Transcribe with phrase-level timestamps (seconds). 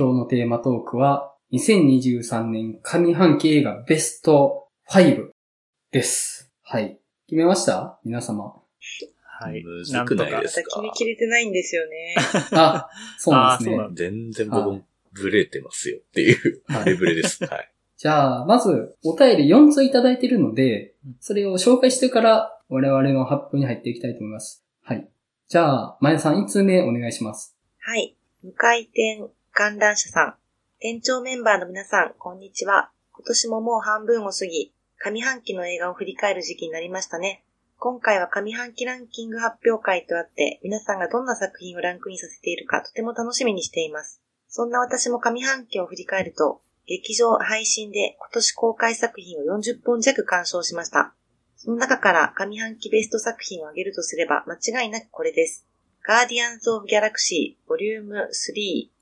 [0.00, 5.28] 今日のテーマトークは、2023年上半期映画ベスト5
[5.90, 6.50] です。
[6.62, 6.98] はい。
[7.26, 7.98] 決めました？
[8.02, 8.54] 皆様。
[9.22, 9.62] はい。
[9.62, 10.80] むずくないですか？
[10.80, 12.14] 決めきれてないんですよね。
[12.52, 13.78] あ、そうなんですね。
[13.92, 14.82] 全然僕、
[15.12, 17.44] ブレてますよっていう、はいレベルです。
[17.44, 17.70] はい。
[17.98, 24.64] じゃあ、まず、お便り4ついただいているのでうん、それを紹介してから、我々の発表に入っていきたいと思います。
[24.82, 25.06] はい。
[25.46, 27.54] じゃあ、まやさん1通目お願いします。
[27.80, 28.16] はい。
[28.42, 30.34] 無回転観覧車さん。
[30.78, 32.92] 店長メンバーの皆さん、こんにちは。
[33.12, 37.44] 今年ももう半分を過ぎ、上半期の映画を振り返る時期になりましたね。
[37.76, 44.22] 今回は上半期ランキング発表会とあって、皆さんがどんな作品をランクインさせているかとても楽しみにしています。
[44.48, 51.12] そんな私も上半期を振り返ると、劇場配信で今年公開作品を40本弱鑑賞しました。
[51.56, 55.66] その中から上半期ベスト作品を挙げるとすれば間違いなくこれです。
[56.02, 58.99] ガーディアンズ・オブ・ギャラクシー、ボリューム3、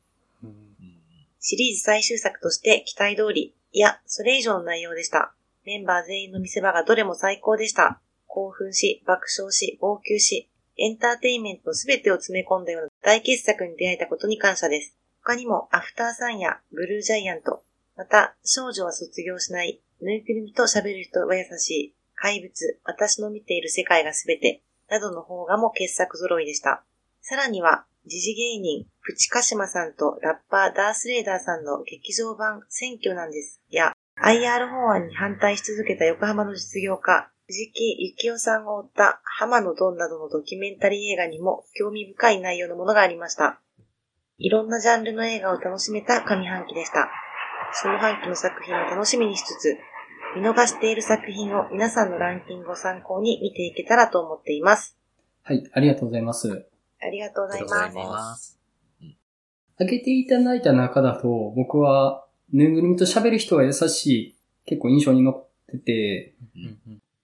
[1.40, 5.34] シリーズ最終作として期待通り、いや、それ以上の内容でした。
[5.64, 8.00] メンバー全員の見せ場がどれも最高でした。
[8.26, 14.96] 興奮し、爆笑し、号泣し、エンターテインメントのすべてを詰め込んだような大傑作に出会えたことに感謝です。
[15.24, 17.62] 他にも、アフターサンやブルージャイアント、
[17.96, 26.84] また、少女は卒業しない、ぬいぐるみと喋る人は優しい、怪物、私の見ている世界がすべて、などの方がも傑作揃いでした。
[27.20, 33.60] さらには、時事芸人、プチカシマさんとラッパーダースレーダーさんの劇場版選挙なんです。
[33.68, 33.92] や、
[34.24, 43.60] IR 法案に反対し続けた横浜の実業家、藤木幸雄さんを追った浜のドンなどのドキュメンタリー映画にも興味深い内容のものがありました。
[44.38, 47.10] いろんなジャンルの映画を楽しめた上半期でした。
[47.72, 49.76] 下半期の作品を楽しみにしつつ、
[50.34, 54.96] 見逃している作品を皆さんのランキングを参考に見ていけたらと思っています。
[55.42, 56.66] はい、ありがとうございます。
[57.00, 58.18] ありがとうございありがとうございます。
[58.30, 58.58] ます
[59.78, 64.36] 挙げていただいた中だと、僕は、ぬいぐるみと喋る人は優しい、
[64.66, 66.34] 結構印象に残ってて、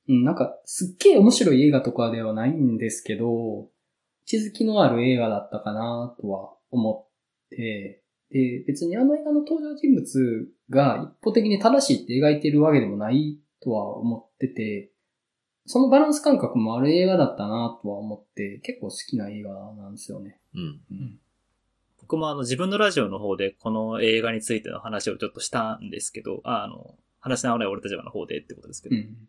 [0.09, 3.69] うん、なんか、すっげえ面白い映画とかではないんですけど、
[4.25, 14.91] 地づきのある映画だったかなとは思って、で、別にあの映画の登場人物が一方的に正しいって描いてるわけでもないとは思ってて、
[15.67, 20.39] そのバランス感覚もある映画だったなとは思って、結構好きな映画なんですよね。
[20.55, 21.19] うん。
[22.01, 29.29] 僕もあの自分のラジオの方でこの映画についての話をちょっとしたんですけど、ああの、話しながら俺たちの方でってことですけど、うん。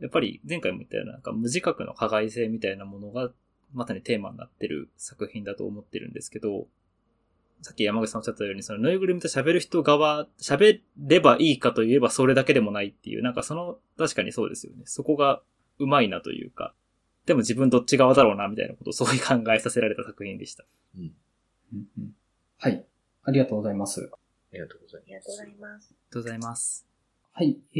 [0.00, 3.30] やっぱり前回も言ったようななんか無自覚の加害性みたいなものが
[3.72, 6.66] まさにテーマになってる作品だと思ってるんですけど、
[7.62, 14.82] さっき山口さんおっしゃったように、そのぬいぐるみと喋る人側、喋ればいいかといえばそれだけでもないっていう、なんかその、確かにそうですよね。
[14.84, 15.42] そこが
[15.78, 16.74] うまいなというか、
[17.26, 20.64] でも自分どっち側だろうなみたいなことをそういう考えさせられた作品でした。
[20.96, 21.12] うん
[21.72, 22.12] うん
[22.58, 22.84] はい。
[23.24, 24.00] ありがとうございます。
[24.00, 25.88] ありがとうございありがとうございます。
[25.90, 26.86] ありがとうございます。
[27.32, 27.58] はい。
[27.74, 27.78] え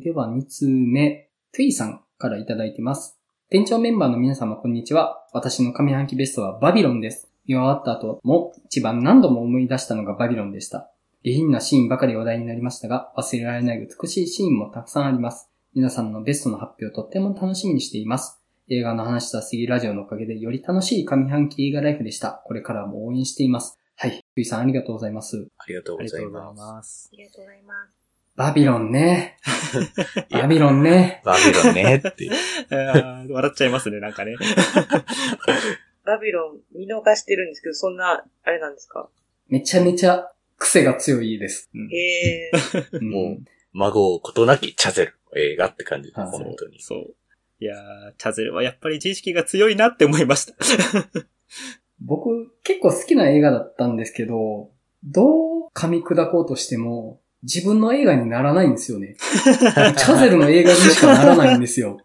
[0.00, 3.18] ー、では2通目、トゥイさんからいただいてます。
[3.50, 5.26] 店長メンバーの皆様こんにちは。
[5.32, 7.28] 私の上半期ベストはバビロンです。
[7.48, 10.90] 見終わった後も一番何度も思い出したのがバビロンでした。
[11.24, 15.50] 下品なシーンばかり話題になりましたが、忘れられない美しいシーンもたくさんあります。
[15.74, 18.38] 皆さんのベストの発表とっても楽しみにしています。
[18.70, 22.42] 映画の話した杉ラジオのおかげでより楽しい上半期映画ライフでした。
[22.44, 23.78] これからも応援しています。
[23.96, 24.10] はい。
[24.10, 25.48] トゥイさんありがとうございます。
[25.56, 27.10] ありがとうございます。
[27.12, 27.16] あ。
[27.16, 27.98] りがとうございます。
[28.36, 29.38] バビロンね。
[30.30, 31.22] バビロンね。
[31.24, 32.30] バビロンねって
[32.70, 34.36] 笑っちゃいますね、なんかね。
[36.08, 39.10] バビロン見逃してるんですけど、そんな、あれなんですか？
[39.48, 41.70] めちゃめちゃ癖が強いです。
[41.74, 43.38] うん もう、
[43.74, 46.80] 孫をことなきチャゼルの映画って感じです、はい本当に。
[46.80, 47.14] そう。
[47.60, 50.54] いやー、チャゼルはやっぱり自意識が強いなって思いました。
[52.00, 54.70] 僕結構好きな映画だったんですけど、
[55.04, 59.16] どう噛み砕こうとしても自分の映画にならないんですよね。
[59.18, 61.98] チャゼルの映画にしかならないんですよ。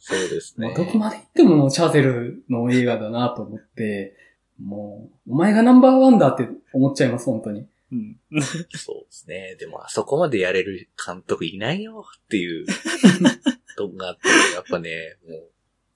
[0.00, 0.74] うんそうですね。
[0.74, 4.16] どこまで行ってもチャゼルの映画だなと思って、
[4.58, 7.66] もう、お前がナンバーワンだって思っちゃいます、本当に。
[7.92, 8.16] うん
[8.72, 9.56] そうですね。
[9.58, 12.66] でも、あそこまでやれる監督いないよっていう、
[13.76, 15.42] とこがあって、やっぱね、もう、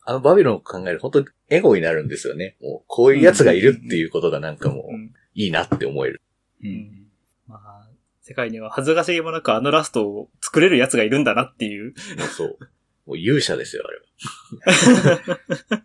[0.07, 2.57] あのバビロンを考えると本当にエゴになるんですよね。
[2.61, 6.23] もう、こういうやつがいるっていうことがなんかもう、うんいいなって思える。
[6.63, 7.09] うん。
[7.47, 7.89] まあ、
[8.23, 11.95] 世界には恥ずかしげもなくあのラストを作れる奴がいるんだなっていう
[12.37, 12.59] そう。
[13.07, 15.85] もう勇者ですよ、あれは。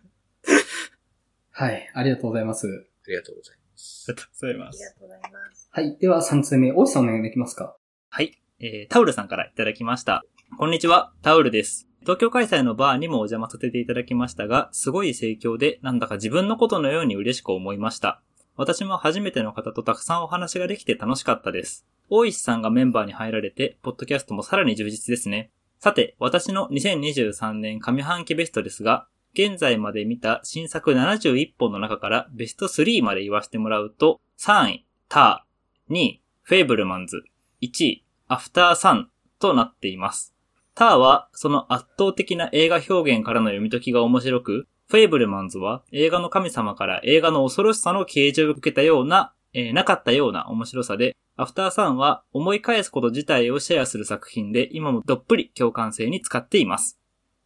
[1.50, 2.66] はい、ありがとうございます。
[2.66, 4.06] ありがとうございます。
[4.08, 4.92] ありがとうございますありが。
[4.92, 5.68] とうございます。
[5.70, 7.76] はい、では3通目、大石さんお願いできますか？
[8.08, 8.40] はい。
[8.60, 10.24] えー、タウルさんからいただきました。
[10.58, 11.86] こんにちは、タウルです。
[12.00, 18.22] 東京開催のバーにもお邪魔させていただきましたが、すごい盛況で、なんだか自分のことのように嬉しく思いました。
[18.56, 21.86] 私も初めての方とたくさんお話ができて楽しかったです。
[22.08, 25.50] 大石さんがメンバーに入られて、ポッドキャストもさらに充実ですね。
[25.82, 37.22] さて、私の2023年上半期ベストですが、現在まで見た新作71本の中からベスト3まで言わせてもらうと、3位、ター、2位、フェイブルマンズ、
[37.62, 40.34] 1位、アフターサンとなっています。
[40.74, 56.98] ターはその圧倒的な映画表現からの読み解きが面白く、フェイブルマンズは映画の神様から映画の恐ろしさの啓示を受けたような、えーなかったような面白さで、アフターサンは思い返すこと自体をシェアする作品で今もどっぷり共感性に使っています。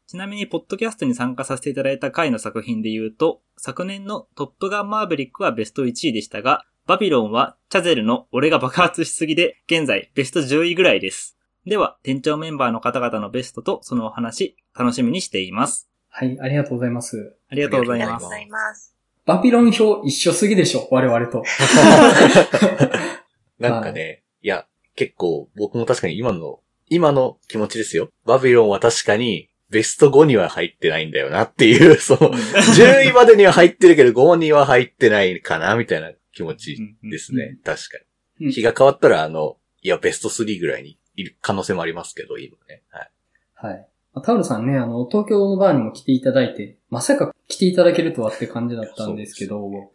[0.09, 11.39] ちなみに、ポッドキャストに参加させていただいた回の作品で言うと、昨年のトップガンマーヴェリックはベスト1位でしたが、バビロンはチャゼルの俺が爆発しすぎで、現在ベスト10位ぐらいです。
[11.65, 15.89] では、店長メンバーの方々のベストとそのお話、楽しみにしています。
[16.11, 17.37] はい、ありがとうございます。
[17.49, 18.31] ありがとうございますありがとうご。
[18.31, 18.95] ざいます。
[19.25, 21.45] バビロン表一緒すぎでしょ我々と。
[23.59, 24.67] なんかね、いや、
[24.97, 28.11] 結構僕も確かに今の、今の気持ちですよ。
[28.25, 37.59] バビロンは確かにベスト5には入ってないんだよなっていう、 その、10位までには入ってるけど5には入ってないかなみたいな気持ちですね。
[37.65, 37.99] 確か
[38.41, 38.53] うんに。
[38.53, 42.83] 日が変わったらあの、いや、ベスト3ぐらいにいる可能性もありますけど、今ね。
[42.91, 43.11] はい。
[43.55, 43.87] はい。
[44.23, 49.91] タオルさんね、あの、東京のバーにも来ていただいて、まさか来ていただけるとはって感じだったんですけど、本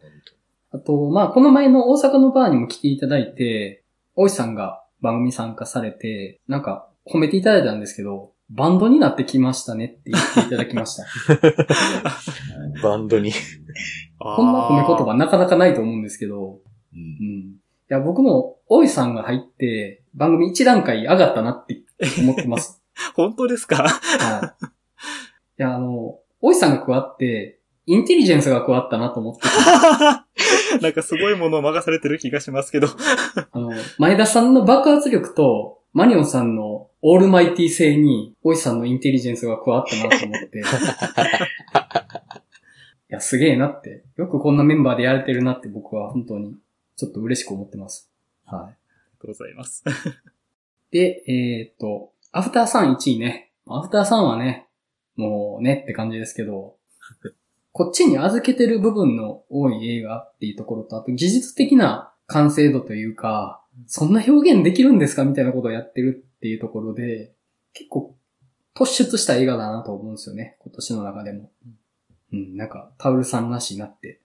[0.72, 3.84] あと、まあ、この前の大阪のバーにも来ていただいて、
[4.14, 11.04] 大石さんが番組参加されて、なんか褒めていただいたんですけど、バンドになってきましたねって言っていただきました。
[12.82, 13.32] 当 バンドに。
[14.18, 16.60] こんな褒め言葉なかなかないと思うんですけど、う
[16.94, 17.40] うんん。
[17.52, 17.56] い
[17.88, 21.82] や、僕も大石さんが入って、番組一段階上がったなって
[22.20, 22.82] 思ってます。
[23.14, 23.84] 本当ですか？
[23.88, 24.64] はい。
[25.58, 29.48] いや、あの、大石さんが加わって、インテリジェンスが加わったなと思ってて、
[30.80, 32.88] なんかすごいものを任されてる気がしますけど。
[33.52, 40.58] あの、前田さんの爆発力と、マニオンさんのオールマイティ性に、大石さんのインテリジェンスが加わったなと思って。
[40.62, 40.62] い
[43.08, 44.04] や、すげえなって。
[44.16, 46.56] よくこんなメンバーでやれてるなって僕は本当に、
[46.96, 48.10] ちょっと嬉しく思ってます。
[48.44, 48.60] はい。
[48.60, 48.76] ありが
[49.20, 49.82] とうございます。
[50.92, 53.50] で、えーっと、アフターさん1位ね。
[53.66, 54.68] アフターさんはね、
[55.16, 56.76] もうねって感じですけど、
[57.72, 67.32] こっちに預けてる部分の多い映画っていうところと、あと技術的な完成度というか、そんな表現できるんですかみたいなことをやってるっていうところで、
[67.72, 68.16] 結構
[68.74, 70.56] 突出した映画だなと思うんですよね。
[70.60, 71.50] 今年の中でも。
[72.32, 74.20] うん、なんか、タウルさんらしいなって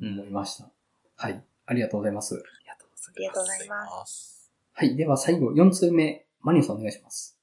[0.00, 0.68] 思いました。
[1.16, 1.42] はい。
[1.66, 2.34] ありがとうございます。
[2.34, 4.12] ありがとうございありがとうございます。
[4.12, 4.52] す。
[4.72, 4.96] はい。
[4.96, 7.38] では最後、4通目、マニオさんお願いします。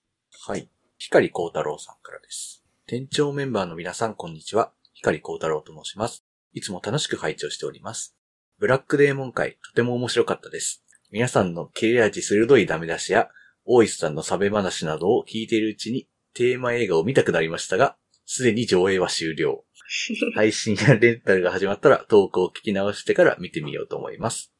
[0.45, 0.67] はい。
[0.97, 2.63] 光光太郎さんからです。
[2.85, 4.71] 店長メンバーの皆さん、こんにちは。
[5.01, 6.23] 光光太郎と申します。
[6.53, 8.15] いつも楽しく拝聴しております。
[8.59, 10.83] ブラックデーモン会、とても面白かったです。
[11.11, 13.29] 皆さんの切れ味鋭いダメ出しや、
[13.65, 19.65] 大石さんのサベ話などを聞いているうちに、テーマ映画を見たくなりましたが、すでに上映は終了。
[20.35, 24.53] 配信やレンタルが始まったら、投稿を聞き直してから見てみようと思います。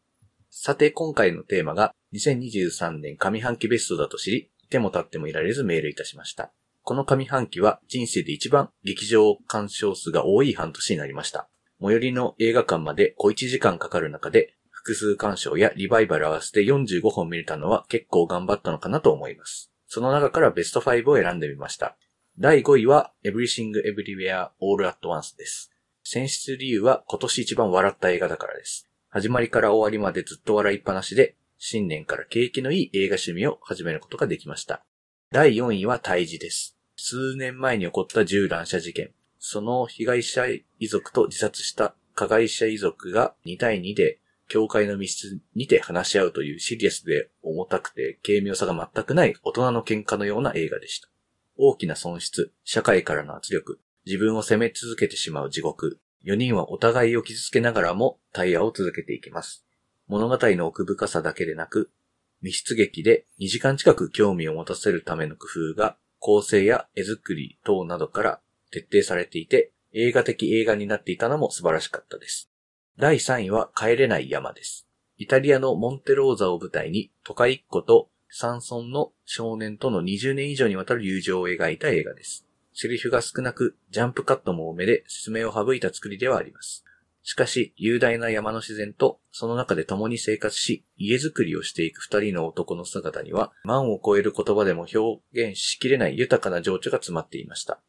[0.50, 6.52] さて、今回のテーマが、2023年上半期ベストだと知り、いても立ってもいられずメールいたしました。
[6.84, 11.48] この上半期は人生で一番劇場鑑賞数が多い半年になりました。
[11.80, 19.72] 最寄りの映画館まで小1時間かかる中で、複数鑑賞やリバイバル合わせて45本見れたのは結構頑張ったのかなと思います。
[19.88, 21.98] その中からベスト5を選んでみました。
[22.40, 25.72] 第5位は Everything Everywhere All at Once です。
[26.04, 28.88] 選出理由は今年一番笑った映画だからです。
[29.10, 34.84] 始まりから終わりまでずっと笑いっぱなしで、新年から景気のいい映画趣味を始めることができました。
[35.34, 36.76] 第4位は退治です。
[36.98, 39.12] 数年前に起こった銃乱射事件。
[39.40, 40.46] その被害者
[40.78, 44.20] 遺族と自殺した加害者遺族が2対2で
[44.50, 51.08] 教会の密室にて話し合うというシリアスで重たくて軽妙さが全くない大人の喧嘩のような映画でした。
[51.56, 56.02] 大きな損失、社会からの圧力、自分を責め続けてしまう地獄。
[56.26, 59.66] 4人はお互いを傷つけながらも対話を続けていきます。
[60.10, 61.90] 物語の奥深さだけでなく、
[62.42, 68.40] 密室劇で2時間近く興味を持たせるための工夫が構成や絵作り等などから
[68.72, 72.50] 徹底されていて、映画的映画になっていたのも素晴らしかったです。
[72.98, 74.88] 第3位は帰れない山です。
[75.18, 82.48] イタリアのモンテローザを舞台に、都会一個と山村の少年との20年以上にわたる友情を描いた映画です。
[82.74, 86.86] セリフが少なく、ジャンプカットも多めで説明を省いた作りではあります。
[87.24, 97.80] しかし、雄大な山の自然と、その中で共に生活し、家づくりをしていく二人の男の姿には、万を超える言葉でも表現しきれない豊かな情緒が詰まっていました。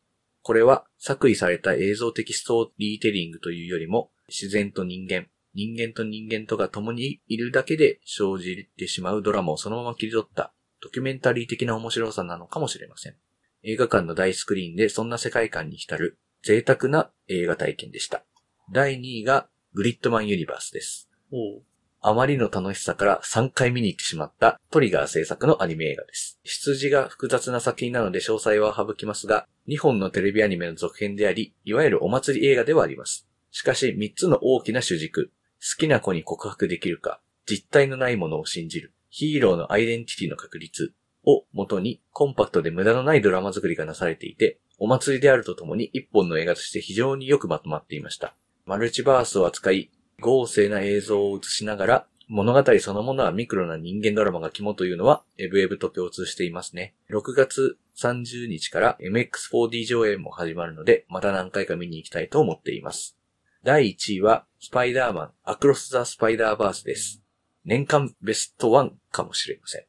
[0.43, 13.17] これは、作為された映像的ストーリーテリングというよりも、自然と人間、人間と人間とが共にいるだけで生じてしまうドラマをそのまま切り取ったドキュメンタリー的な面白さなのかもしれません。
[13.63, 18.25] 映画館の大スクリーンでそんな世界観に浸る贅沢な映画体験でした。
[18.71, 21.09] 第2位がグリッドマンユニバースです。
[22.01, 26.41] あまりの楽しさから3回見に行ってしまったトリガー制作のアニメ映画です。
[26.43, 33.29] 出自が複雑な作品なので詳細は省きますが、2本のテレビアニメの続編であり、いわゆるお祭り映画ではあります。
[33.51, 40.93] しかし3つの大きな主軸、好きな子に告白できるか、実体のないものを信じる、ヒーローのアイデンティティの確立
[41.25, 48.35] を元にコンパクトで無駄のないドラマ作りがなされていて、お祭りであるとともに一本の映画として非常によくまとまっていました。
[48.65, 49.91] マルチバースを扱い、
[50.21, 56.95] 豪勢な映像を映しながら、物語そのものはミクロな人間ドラマが肝というのは、エブエブと共通していますね。
[57.11, 63.19] 6月30日から MX4D 上映も始まるので、また何回か見に行きたいと思っています。
[63.65, 67.21] 第1位は、スパイダーマン、アクロス・ザ・スパイダーバースです。
[67.65, 69.85] 年間ベスト1かもしれません。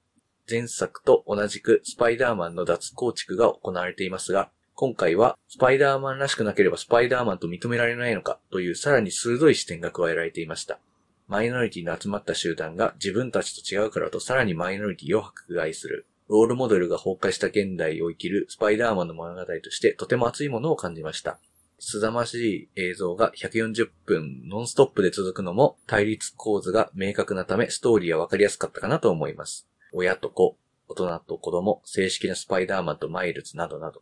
[0.50, 10.80] 前作と同じくスパイダーマンの脱構築が行われていますが、今回はスパイダーマンらしくなければスパイダーマンと認められないのかというさらに鋭い視点が加えられていました。
[11.28, 16.08] マイノリティの集まった集団が自分たちと違うからとさらにマイノリティを迫害する。
[16.28, 21.38] ロールモデルが崩壊した現代を生きるスパイダーマンの物語としてとても熱いものを感じました。
[21.80, 29.68] 凄まじい映像が140分ノンストップで続くのも対立構図が明確なためストーリーはわかりやすかったかなと思います。
[29.92, 34.02] 親と子、大人と子供、正式なスパイダーマンとマイルズなどなど。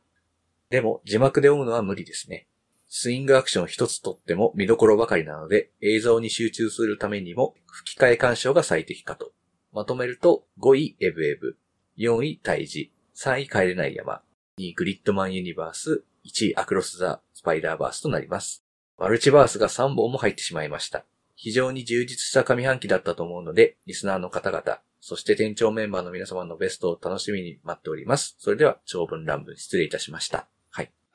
[0.72, 2.48] でも字幕で追うのは無理ですね。
[2.88, 9.34] スイングアクション一つとっても見どころばかりなので映像に集中するためにも吹き替え鑑賞が最適かと。
[9.74, 11.58] まとめると5位エブエブ、
[11.98, 14.22] 4位胎児、3位帰れない山、
[14.58, 18.64] 2位グリッドマンユニバース、1位アクロス・ザ・スパイダーバースとなります。
[18.98, 21.04] マルチバースが3本も入ってしまいました。
[21.36, 28.36] 非常に充実した上半期だったと思うので、リスナーの方々、そして店長メンバーの皆様のベストを楽しみに待っております。
[28.38, 30.48] それでは、長文乱文失礼いたしました。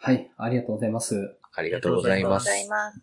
[0.07, 0.15] はい。
[0.15, 1.37] はい、ありがとうございます。
[1.53, 2.71] ありがとうございまありがとうございす。
[2.71, 3.01] ます。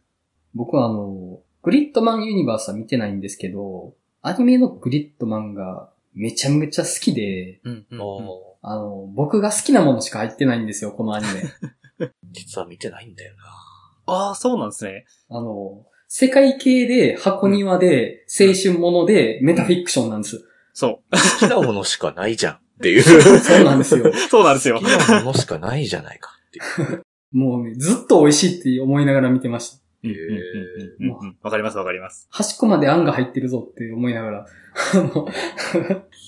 [0.54, 12.06] 僕はあの、グリッドマンユニバースは見てないんですけど、アニメのグリッドマンがめちゃめちゃ好きで、うんうんうんおあの、僕が好きなものしか入ってないんですよ、このアニメ。
[12.06, 13.44] ー 実は見てないんだよな。
[14.06, 15.06] ああ、そうなんですね。
[15.30, 20.48] あの、世界系で箱庭で青春ものでメタフィクションなんです。
[20.74, 23.02] そ好きなものしかないじゃんっていう。
[23.42, 24.06] そうなんですよ。
[24.10, 24.14] う。
[24.30, 24.88] そうなんですよ好き。
[24.88, 27.04] なものしかないじゃないかっていう。
[27.32, 29.84] もうね、ずっと美味しいって思いながら見てました。
[30.04, 30.36] うんうんうんうん
[31.10, 32.28] うんうんわかりますわかります。
[32.30, 34.46] 端っこまであんが入ってるぞって思いながら。
[34.94, 35.28] あの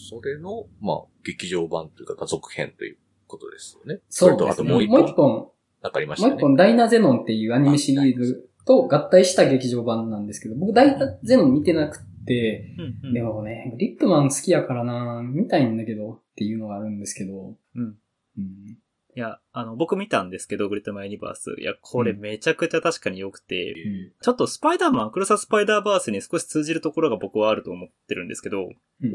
[0.09, 4.01] それの、まあ、劇場版というか、続編ということですよね。
[4.09, 5.51] そうれと、あともう一もう一本、本、
[5.81, 6.33] わかりましたね。
[6.33, 17.97] もう一本、ダイナゼノンっていうアニメシリーズと合体した劇場版なんですけど、僕ダイナゼノン見てなくて、うんうんでもね、グリッドマン好きやからな見たいんだけどっていうのがあるんですけど、うん
[18.37, 18.77] うん
[19.15, 21.55] いや、あの、僕見たんですけど、グリッドマンユニバース。
[21.57, 28.69] いや、これめちゃくちゃ確かに良くて、うんちょっとスパイダーマン、クロサスパイダーバースに少し通じるところが僕はあると思ってるんですけど、
[29.01, 29.11] うん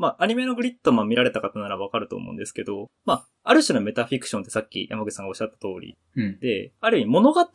[0.00, 7.46] まあ、アニメのグリッドマン見られた方ならわかると思うんですけど、まあ、ある種のメタフィクションってさっき山口さんがおっしゃった通りうんで、ある意味物語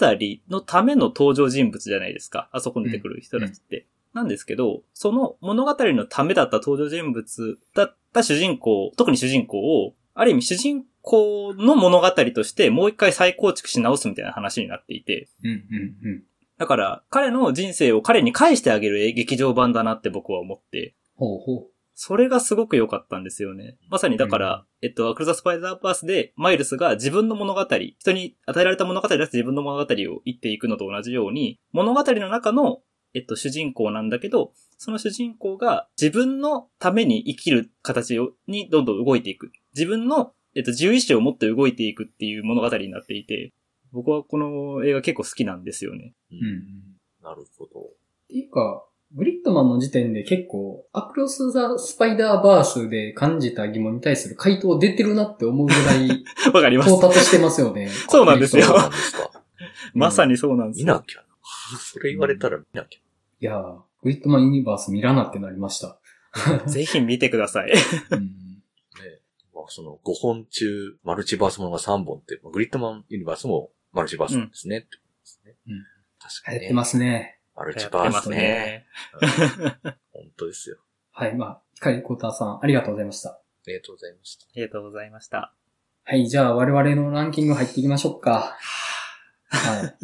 [0.50, 2.50] のための登場人物じゃないですか。
[2.52, 3.88] あそこに出てくる人たちって。
[4.14, 15.58] なんですけど、その物語のためだった登場人物だった主人公、特に主人公を、ある意味主人公の物語としてもう一回再構築し直すみたいな話になっていて、うんうん
[16.10, 16.24] うん。
[16.58, 23.78] だから彼の人生を彼に返してあげる劇場版だなって僕は思って、ほうほそれがすごく良かったんですよね。
[23.90, 32.82] まさにだから、えっと、アクロザスパイダーバースで、マイルスが自分の物語、人に与えられた物語だって自分の物語を言っていくのと同じように、物語の中の、
[33.14, 39.54] えっと、主人公なんだけど、その主人公が自分のために生きる形をにどんどん動いていく。
[39.74, 43.54] 自分の、えっと、自由意志を持って動いていくっていう物語になっていて、
[43.92, 46.14] 僕はこの映画結構好きなんですよね。
[46.32, 46.42] うんん。
[47.22, 47.80] なるほど。
[47.82, 47.84] っ
[48.30, 57.14] ていうか、グリッドマンの時点で結構、アクロス・ザ・スパイダーバースで感じた疑問に対する回答出てるなって思うぐらい わかります到。
[57.14, 57.90] 達してますよね。
[58.10, 59.32] そうなんですよそうなんですか。
[59.94, 60.86] まさにそうなんですよ。
[60.88, 61.26] 見なきゃな。
[61.78, 63.00] それ言われたら見なきゃ。
[63.00, 66.00] いやー、グリッドマンユニバース見らなってなりました。
[66.68, 67.72] ぜひ見てください。
[68.12, 68.45] うん
[69.70, 74.80] その5本中、マルチバースものが3本って、まあグリッドマンユニバースもマルチバースなんですね。
[74.80, 75.84] ってことですねうん
[76.20, 76.60] 確かにね。
[76.60, 77.40] 流行ってますね。
[77.56, 78.38] マルチバースね。
[78.38, 78.86] ね。
[80.12, 80.78] 本当ですよ。
[81.12, 83.30] はい、まあ、光コーターさん、ありがとうございました。
[83.30, 84.46] ありがとうございました。
[84.46, 85.54] ありがとうございました。
[86.04, 88.58] はい、じゃあ我々のランキング入っていきましょうか。
[89.50, 89.96] はい。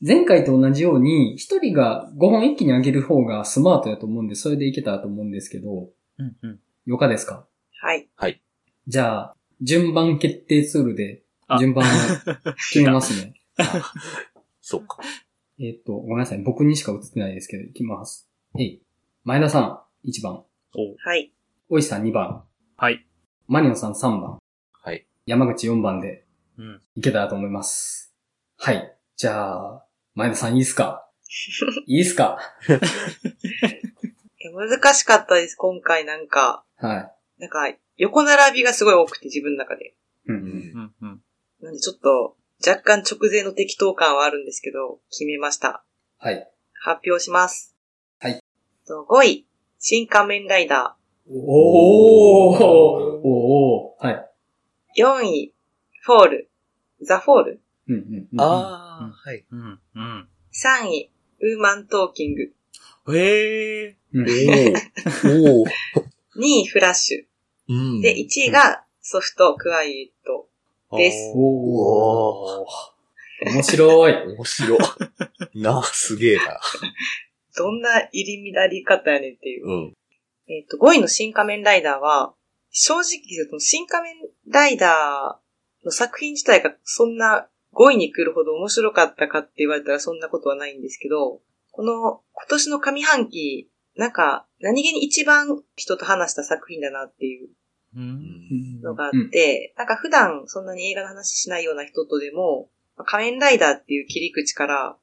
[0.00, 6.60] 前回と同じように、一人が5本一気に上げる方がスマートやと思うんで、それでいけたらと思うんですけど、うんうん。
[6.88, 7.46] よかですか？
[7.82, 7.94] は
[8.28, 8.42] い。
[8.86, 11.88] じゃあ、順番決定ツールであ、順番を
[12.72, 13.34] 決めますね。
[14.62, 14.98] そっか。
[15.60, 16.38] えっと、ごめんなさい。
[16.38, 18.26] 僕にしか映ってないですけど、いきます。
[18.58, 18.82] えい。
[19.24, 20.32] 前田さん、1番。
[20.74, 21.30] おはい。
[21.68, 22.42] おいさん2番。
[22.78, 23.06] はい。
[23.48, 24.38] マリオさん3番。
[24.72, 25.06] はい。
[25.26, 26.24] 山口4番で
[26.56, 26.82] うん。
[26.96, 28.14] いけたらと思います。
[28.56, 28.96] はい。
[29.16, 31.06] じゃあ、前田さんいいっすか？
[31.86, 32.38] いいっすか？
[34.58, 36.64] 難しかったです、今回なんか。
[36.76, 39.86] はなんか、横並びがすごい多くて自分の中で。
[39.86, 39.92] い。
[40.26, 40.42] うんうん。
[40.42, 41.22] うんうん。
[41.60, 42.36] なんでちょっと、
[42.66, 45.84] 若干直前の適当感はあるんですけど、決めました。
[46.18, 46.50] はい。
[46.74, 47.76] 発表します。
[48.18, 48.40] はい。
[48.86, 49.46] と5位、
[49.78, 50.96] 新仮面ライダ
[51.30, 52.64] おー
[53.22, 55.00] おーはい。
[55.00, 55.04] ー。
[55.04, 55.54] 4位、
[56.02, 56.50] フォール。
[57.02, 57.62] ザ・フォール。
[57.88, 58.40] うんうんうん。
[58.40, 59.46] ああ、はい。
[59.50, 60.28] うんうん。
[60.52, 62.52] 3位、ウーマントーキング。
[63.14, 63.96] へえ。
[64.12, 64.26] うん。
[65.50, 65.64] おお。
[65.66, 65.70] 2
[66.40, 67.28] 位、フラッシ
[67.68, 68.02] うんュ。
[68.02, 70.48] で、1位がソフトクワイエット。
[70.96, 73.54] ですおおー。
[73.54, 74.12] 面白い。
[74.34, 74.78] 面白い。
[75.54, 76.60] なあ、すげえな。
[77.56, 79.66] どんな入り乱り方やねんっていう。
[79.66, 79.96] うん。
[80.48, 82.34] えっ、と、5位の新仮面ライダーは、
[82.70, 91.40] 正直言うと、新仮面ライダーの作品自体がそんな5位に来るほど面白かったかって言われたらそんなことはないんですけど、
[91.78, 97.50] この今年の上半期、なんか何気に一番人と話した作品だなっていう
[97.94, 98.80] うん。
[98.82, 102.68] のがあって、なんか普段そんなに映画の話しないような人とでも、
[103.06, 104.96] 仮面ライダーっていう切り口から。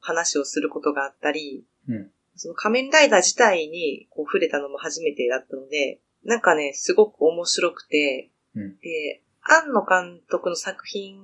[0.00, 11.16] 話をすることがあったり、うんその仮面ライダー自体にこう触れたのも初めてだったので、なんかね、すごく面白くて、うんで、庵野監督の作品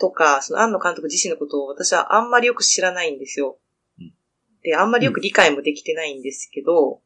[0.00, 3.58] とか、その庵野監督自身のことを私はあんまりよく知らないんですよ。
[4.62, 7.00] うんで、あんまりよく理解もできてないんですけど、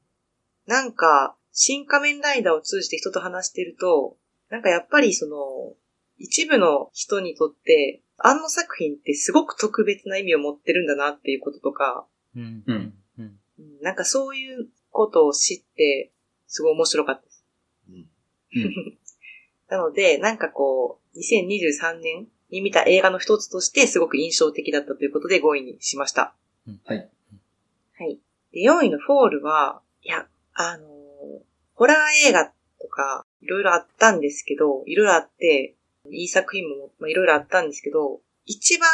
[0.67, 4.17] なんか、新仮面ライダーを通じて人と話してると、
[4.49, 5.75] なんかやっぱりその、
[6.19, 13.39] 一部の人にとって、庵野作品ってすごく特別な意味を持ってるんだなっていうこととか、うんうんうん。
[13.59, 16.13] うんなんかそういうことを知って、
[16.47, 17.45] すごい面白かったです。
[17.89, 18.09] うん
[19.69, 26.35] なので、なんかこう、2023年に見た映画の一つとしてすごく印象的だったということで5位にしました。
[26.85, 27.11] はい。
[28.53, 28.63] はい。
[28.63, 30.93] で、4位のフォールは、いや、あのー
[31.75, 35.75] ホラー映画とか、いろいろあったんですけど、いろいろあって、
[36.11, 38.89] いい作品も、まあ、いろいろあったんですけど、一番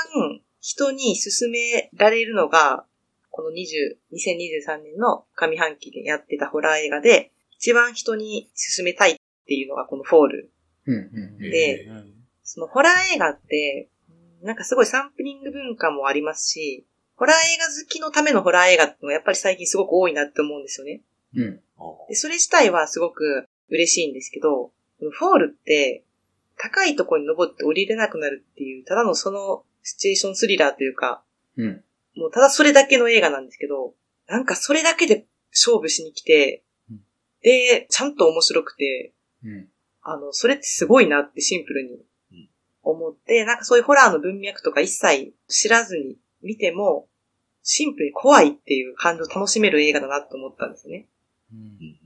[0.60, 2.84] 人に勧められるのが、
[3.30, 9.16] この20、2023年の上半期でやってたホラー映画で、一番人に勧めたいっ
[9.46, 10.50] ていうのがこのフォール。
[10.86, 13.90] うんうんでうんそのホラー映画って、
[14.40, 16.86] うんなんかすごいサンプリング文化もありますし、
[17.18, 21.02] ホラー映画好きのためのホラー映画ってのがやっぱり最近すごく多いなって思うんですよね。
[21.34, 21.60] うん。
[22.08, 26.04] で、それ自体はすごく嬉しいんですけど、フォールって、
[26.56, 31.22] 高いところに登って降りれなくなるっていう、ただのそのシチュエーションスリラーというか、
[31.56, 31.84] うん。
[32.14, 33.94] もうただそれだけの映画なんですけど、
[34.28, 37.00] なんかそれだけで勝負しに来てうん、
[37.42, 39.12] で、ちゃんと面白くて、
[39.44, 39.68] うん。
[40.02, 42.48] あの、それってすごいなってシンプルにうん
[42.82, 47.08] 思って、なんかそういうホラーの文脈とか一切知らずに見ても、
[47.62, 51.08] シンプルに怖いっていう感情を楽しめる映画だなと思ったんですね。
[51.52, 51.98] うん。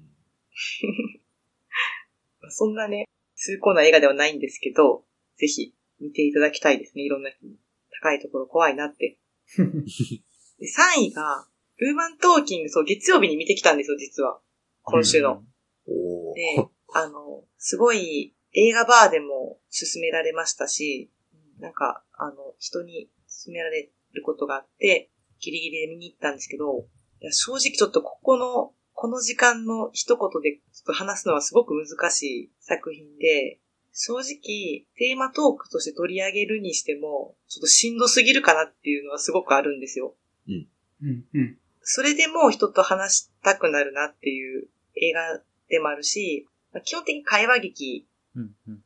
[2.51, 2.75] そん。
[2.75, 4.41] なね、崇高な映画ではないん。
[4.41, 5.05] ですけど、
[5.37, 7.23] ぜひ見ていただきたいですね、いろん。
[7.23, 7.57] な人に。
[8.03, 9.19] 高いところ怖いなって。
[9.57, 11.47] で、3位が、
[11.81, 13.79] ウーマントーキング、そう、月曜日に見てきたん。
[13.79, 14.41] ですよ、実は。
[14.83, 15.43] 今週の。
[15.87, 21.11] おーで、あの、すごい映画バーでも勧められましたし、
[21.59, 21.73] なん。
[21.73, 23.09] か、あの、人に
[23.45, 26.87] 勧められることがあって、ギリギリで見に行ったんですけど、
[27.21, 33.59] いや正直ちょっとここの、この時間の一言でちょっと話すのはすごく難しい作品で、
[33.93, 40.15] 正直テーマトークとして取り上げるにしても、ちょっとしんどすぎるかなっていうのはすごくあるんですよ。
[40.49, 40.69] うん。
[41.03, 41.59] うん。
[41.83, 48.83] それでも人と話したくなるなっていう映画でもあるし、まあ基本的に会話劇うんうん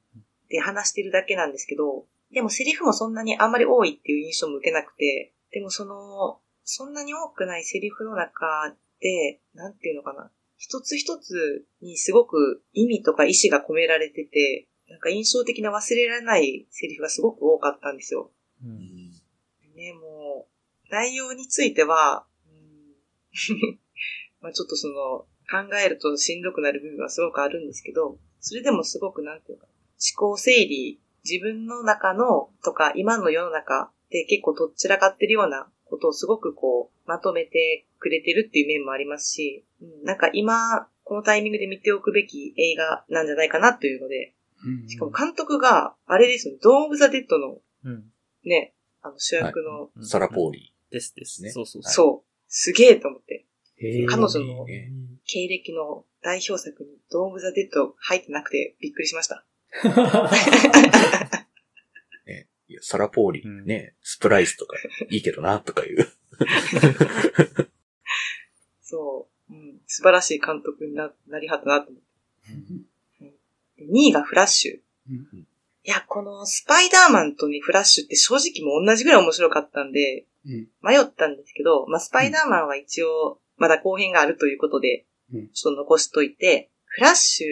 [0.49, 10.31] で話してるだけなんですけど、でもセリフもそんなにあんまり多いっていう印象も受けなくて、でもその、そんなに多くないセリフの中で、なんていうのかな。
[10.59, 18.31] 一つ一つにすごく意味とか意志が込められてて、なんか印象的な忘れられないセリフがすごく多かったんですよ。
[18.65, 18.81] ううんん
[19.75, 22.97] ね、もう、内容については、うん
[24.41, 44.35] まあちょっとその、考えるとしんどくなる部分はすごくあるんですけど、それでもすごくなんていうか、思考整理、自分の中の、とか今の世の中で結構とっちらかってるようなことをすごくこう、まとめてくれてるっていう面もありますし、うん、なんか今、このタイミングで見ておくべき映画なんじゃないかなというので、
[44.89, 48.05] しかも監督が、あれですよね、ドーン・オブ・ザ・デッドのうん。
[48.45, 50.07] ね、あの主役の、うん。
[50.07, 51.43] サラポーリですです。
[51.43, 51.51] ね。
[51.51, 51.93] そうそうそう。
[51.93, 53.47] そう、すげえと思って、
[54.09, 54.91] 彼女のえ
[55.25, 59.45] 経歴の代表作にドーン・オブ・ザ・デッド入ってなくてびっくりしました。
[59.85, 61.37] ー。
[62.69, 64.77] いや、サラポーリうんね、スプライスとか
[65.09, 66.09] いいけどな、とかいう。
[68.83, 72.07] そう、うん、素晴らしい監督にななりはったなと思って。
[73.77, 75.13] で2位がフラッシュ。
[75.13, 75.47] うん
[75.87, 87.47] いや、このスパイダーマンとね、フラッシュって正直もう同じぐらい面白かったんで、うん迷ったんですけど、まあ、スパイダーマンは一応、まだ後編があるということで、うんちょっと残しといて、フラッシュ、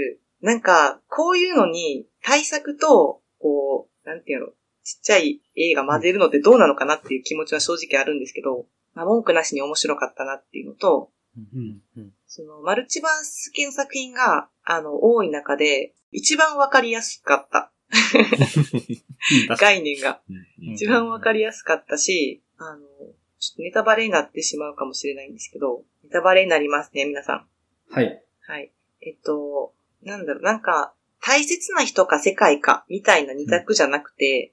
[0.45, 4.47] なんか、こういうのに対策と、こう、なんていうの、
[4.83, 11.81] ちっちゃい映画混ぜるのってどうなのかなっていう気持ちは正直あるんですけど、まあ、文句なしに面白かったなっていうのと、うん。
[11.97, 12.13] うん。
[12.27, 17.73] その、マルチバース系の作品が、あの、多い中で、一番わかりやすかった。
[19.57, 20.21] 概念が。
[20.29, 22.81] うん一番わかりやすかったし、あの、
[23.39, 27.47] ちょっとネタバレになってしまうかもしれないんですけど、ネタバレになりますね、皆さん。
[27.91, 28.23] はい。
[28.47, 28.73] はい。
[29.01, 34.53] えっと、なんだろう、なんか、大切な人か世界か、みたいな二択じゃなくて、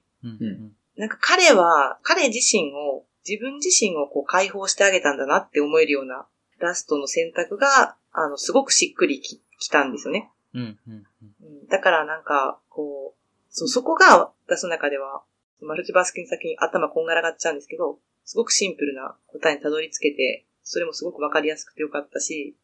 [0.96, 6.26] なんか彼は、彼自身を、自分自身をこう解放してあげたんだなって思えるような
[6.58, 10.30] ラストの選択が、あの、すごくしっくりききたんですよね。
[10.54, 10.78] うん。
[10.88, 10.94] うん。
[10.94, 15.22] うんだからなんか、こう、そうそこが私の中では、
[15.60, 22.56] マルチバース系の先に頭こんがらがっちゃうんですけど、すごくシンプルな答えにたどり着けて、それもすごくわかりやすくてよかったし、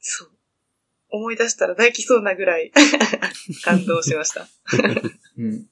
[0.00, 0.30] そう。
[1.10, 2.72] 思い出したら泣きそうなぐらい
[3.64, 4.48] 感動しました。
[5.36, 5.46] うん。
[5.46, 5.66] うん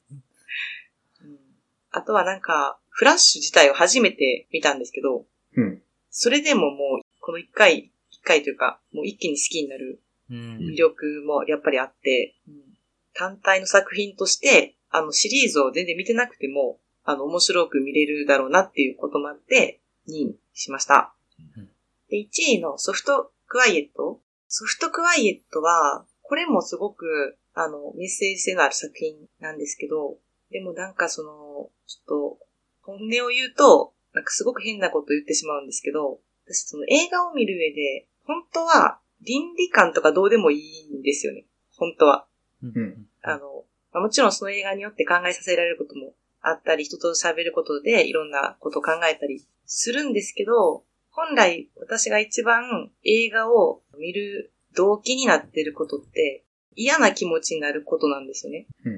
[1.91, 5.83] あとはなんか、フラッシュ自体を初めて見たんですけど、うん。
[6.11, 10.59] それでももう、この一回、一回というか、もう一気に好きになるうん。
[10.59, 12.69] 魅力もやっぱりあって、うん
[13.15, 21.13] 単体の作品として、あのシリーズを全然見てなくても、あの面白く見れるだろうなっていうこともあって、2位にしました。
[21.57, 21.69] うん
[22.11, 30.17] で、1位のソフトクワイエットソフトクワイエットは、これもすごく、あの、メッセージ性のある作品なんですけど、
[30.51, 32.47] でもなんかその、ちょっと、
[32.83, 41.45] 本音を言うと、なんかすごく変なこと言ってしまうんですけど、私その映画を見る上で、本当は倫理観とかどうでもいいんですよね。
[41.77, 42.27] 本当は。
[42.63, 43.07] うん。
[43.23, 50.85] あの、まあもちろんその映画によって考えさせられることもあったり、人と喋ることでいろんなことを考えたりするんですけど、
[51.19, 56.45] 本来私が一番映画を見る動機になってることって
[56.77, 58.67] 嫌な気持ちになることなんですよね。
[58.85, 58.93] うん。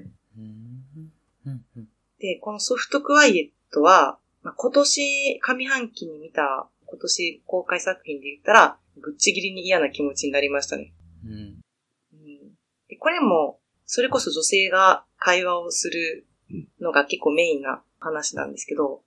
[1.47, 1.65] うん。
[1.77, 1.89] うん。
[2.19, 10.93] で、このソフトクワイエットは、まあ、今年上半期に見た今年公開作品で言ったら、ぶっちぎりに嫌な気持ちになりましたね。
[11.25, 11.33] うん。
[11.33, 11.61] うん
[12.89, 16.27] でこれも、それこそ女性が会話をする
[16.83, 19.01] のが結構メインな話なんですけど、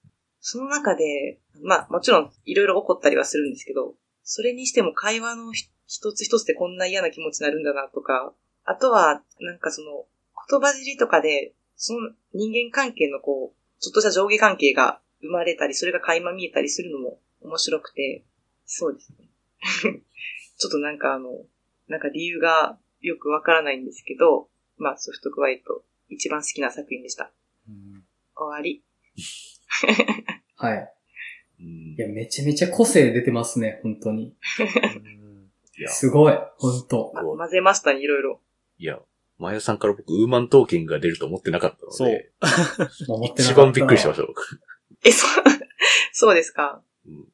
[0.46, 8.34] その中で、まあもちろんいろいろ起こったりはするんですけど、それにしても会話のひ一つ一つでこんな嫌な気持ちになるんだなとか、
[8.66, 10.04] あとはなんかその
[10.50, 18.26] 言葉尻とかで、その人間関係のこう、ちょっとした上下関係が生まれたり、それが垣間見えたりするのも面白くて、
[18.66, 19.30] そうですね。
[20.58, 21.46] ちょっとなんかあの、
[21.88, 27.32] なんか理由がよくわからないんですけど、まあソフトクワイト一番好きな作品でした。
[27.70, 28.04] うん。
[28.36, 28.84] 終わり。
[30.56, 30.94] はい。
[31.60, 34.36] うんいや、めちゃめちゃ個性出てますね、本当に。
[35.88, 38.42] すごい、本当混ぜましたね、いろいろ。
[38.78, 39.00] いや、
[39.38, 42.32] 前田さんから僕、ウーマントーキングが出ると思ってなかったのそうで、
[43.08, 44.60] 思ってなかった一番びっくりしました、僕。
[45.04, 45.44] え、そう、
[46.14, 46.84] そうですか？
[47.06, 47.28] うん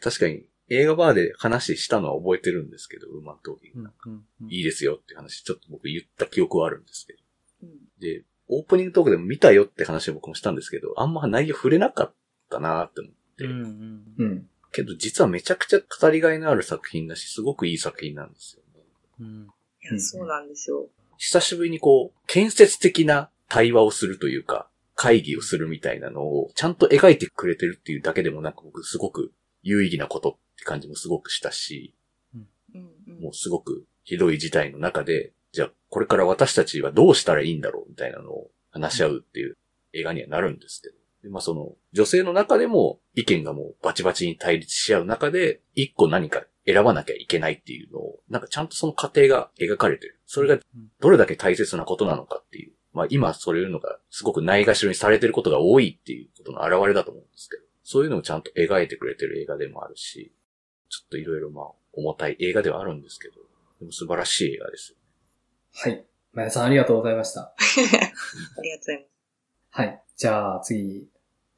[0.00, 3.88] 確かに、映画バーで話したのは覚えてるんですけど、ウーマントーキング。
[4.04, 4.26] うん。
[4.42, 4.52] うん。
[4.52, 7.18] いいですよっていう話、ちょっと僕言った記憶はあるんですけど。
[7.62, 12.14] うんで、オープニングトークでも見たよって話を僕もしたんですけど、あんま内容触れなかっ
[12.50, 13.44] たなーって思って。
[13.44, 13.52] うん。
[13.52, 14.14] うん。
[14.18, 14.46] うん。
[14.72, 18.84] けど実はめちゃくちゃ語りがいのある作品だし、すごくいい作品なんですよね。
[19.20, 19.46] うん。
[19.46, 20.88] いや、そうなんですよ。
[21.18, 29.32] 久しぶりにこう、建設的な対話をするというか、会議をするみたいなのをちゃんと描いてくれてるっていうだけでもなんか僕すごく
[29.62, 31.94] 有意義なことって感じもすごくしたし、
[32.34, 39.56] うんうんもうすごくひどい事態の中で、じゃあこれから私たちはどうしたらいいんだろうみたいなのを話し合うっていう
[39.94, 40.94] 映画にはなるんですけど。
[41.22, 50.20] でまあその女性の中でも意見がもうバチバチに対立し合う中で、一個何か選ばなきゃいけないっていうのを、なんかちゃんとその過程が描かれてる。
[50.26, 50.62] それが
[51.00, 52.74] どれだけ大切なことなのかっていう。
[52.92, 60.34] まあ今そういうのがすごくないがしろにされてることが多いっていうことの表れだと思うんですけど、そういうのをちゃんと描いてくれてる映画でもあるし、
[60.90, 61.64] ちょっといろいろまあ
[61.94, 63.36] 重たい映画ではあるんですけど、
[63.80, 64.94] でも素晴らしい映画です。
[65.78, 66.06] はい。
[66.32, 67.52] まやさんありがとうございました。
[67.52, 69.08] ありがとうございます。
[69.68, 70.02] はい。
[70.16, 71.06] じゃあ次、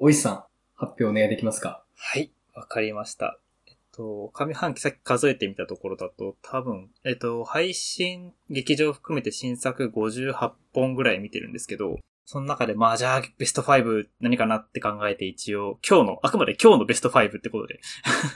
[0.01, 3.39] おいしさん、発表お願いできますかはい、わかりました。
[3.69, 17.79] えっと、上半期さっき数えてみたところだと、多分、えっと、配信、劇場含めて新作58本ぐらい見てるんですけど、その中で、まあじゃあ、ベスト5何かなって考えて一応、今日の、あくまで今日のベスト5ってことで、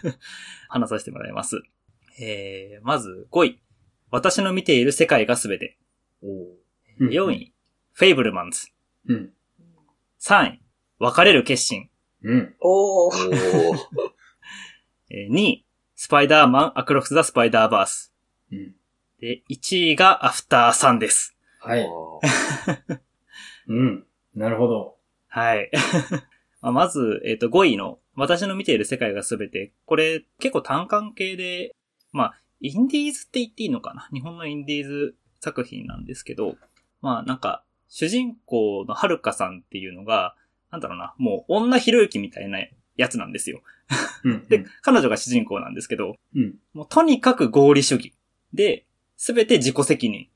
[0.71, 1.61] 話させてもらいます。
[2.21, 3.63] えー、まず5位。
[4.13, 5.79] 私の見ている世界がすべて。
[6.23, 6.27] お
[7.01, 7.31] 4。
[7.33, 7.55] 位。
[7.95, 8.69] フェイブルマンズ。
[9.09, 9.31] うん。
[10.21, 10.63] 3位。
[10.99, 11.89] 別れる決心。
[12.23, 12.55] うん。
[12.61, 13.29] おー。
[13.29, 13.79] おー。
[15.09, 15.67] えー2位。
[15.97, 18.13] スパイダーマン、アクロス・ザ・スパイダーバース。
[18.53, 18.75] うん。
[19.19, 21.35] で、1位がアフターサンです。
[21.61, 21.87] はい。
[21.87, 23.01] あ
[23.69, 24.07] うん。
[24.35, 24.99] なるほど。
[25.29, 25.71] はい。
[26.61, 31.75] まあまず、えっ、と、5位の、私の見ている世界がすべて、これ結構単管系で、
[32.13, 34.09] まあ、インディーズって言っていいのかな？
[34.13, 36.57] 日本のインディーズ作品なんですけど、
[37.01, 40.35] まあなんか、主人公のはるかさんっていうのが、
[40.71, 42.59] なんだろうな、もう女ひろゆきみたいな
[42.97, 43.61] やつなんですよ。
[44.25, 44.49] うん。
[44.49, 46.55] で、彼女が主人公なんですけど、うん。
[46.73, 48.15] もうとにかく合理主義。
[48.55, 50.29] で、すべて自己責任。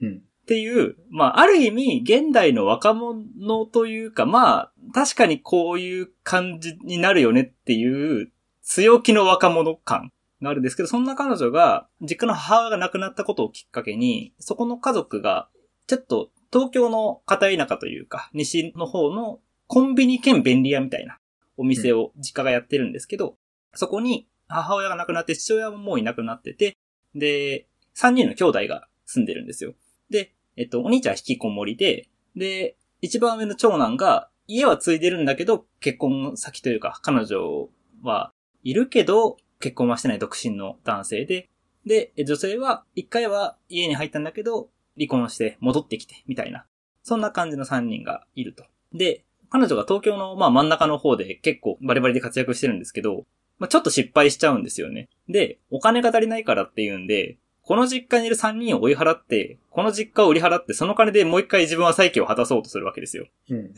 [0.00, 0.16] うん。
[0.16, 10.10] っていう、まあ、ある意味、現代の若者というか、まあ、確かにこういう感じになるよねっていう、強気の若者感
[10.42, 15.48] があるんですけど、そんな彼女が、実家の母親が亡くなったことをきっかけに、そこの家族が、
[15.86, 21.18] ちょっと、東京の片田舎というか、西の方のコンビニ兼便利屋みたいな
[21.58, 23.36] お店を実家がやってるんですけど、
[23.74, 26.76] そこに母親が亡くなって父親ももういなくなってて、
[27.14, 29.74] で、3人の兄弟が住んでるんですよ。
[30.08, 37.68] で、えっと、お兄ちゃんは引きこもりで、で、一番上の長男が、家は継いでるんだけど、結婚先というか、彼女
[38.02, 41.48] はいるけど、結婚はしてない独身の男性で、
[41.86, 46.66] で、女性は、一回は家に入ったんだけど、離婚して戻ってきて、みたいな。
[47.02, 48.64] そんな感じの3人がいると。
[48.92, 53.24] で、彼女が東京の、まあ真ん中の方で結構バリバリで活躍してるんですけど、
[53.58, 55.08] まあちょっと失敗しちゃうんですよね。
[55.28, 63.26] で、お金が足りないからっていうんで、この実家にいる3人を追い払って、この実家を売り払って、その金でもう一回自分は再起を果たそうとするわけですよ。
[63.50, 63.74] うん。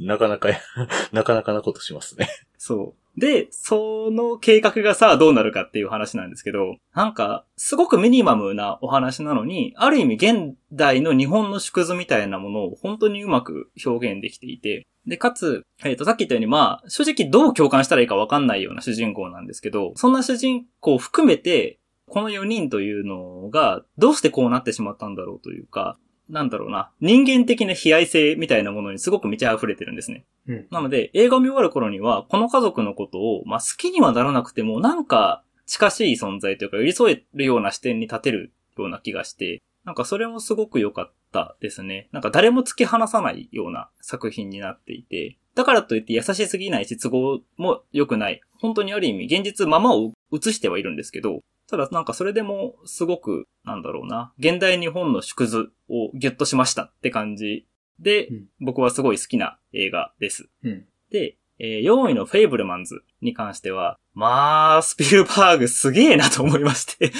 [0.02, 0.48] なかなか、
[1.12, 2.26] なかなかなことしますね。
[2.56, 3.20] そう。
[3.20, 30.24] で、その計画がさあどうなるかっていう話なんですけど、なんか、すごくミニマムなお話なのに、ある意味現代の日本の縮図みたいなものを本当にうまく表現できていて、で、かつ、えっ、と、さっき言ったように、まあ、正直どう共感したらいいかわかんないような主人公なんですけど、そんな主人公を含めて、この4人というのが、どうしてこうなってしまったんだろうというか、なんだろうな、人間的な悲哀性みたいなものにすごく満ち溢れてるんですね。
[30.48, 30.66] うん。
[30.70, 42.08] なので、映画を見終わる頃には、この家族のことを、まあ、好きにはならなくても、なんか、近しい存在というか、寄り添えるような視点に立てるような気がして、なんかそれもすごく良かったですね。
[42.10, 48.40] なんか誰も突き放さないような作品になっていて、だからといって優しすぎないし、都合も良くない。
[48.58, 57.66] 本当にある意味、現実ままを映してはいるんですけど、ただなんかそれでもすごく、なんだろうな、現代日本の縮図をギュッとしましたって感じ
[58.00, 60.48] で、うん僕はすごい好きな映画です。
[60.64, 60.86] うん。
[61.10, 67.12] で、えー4位のフェイブルマンズに関しては、まあ、スピルバーグすげえなと思いまして。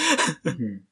[0.45, 0.83] うん。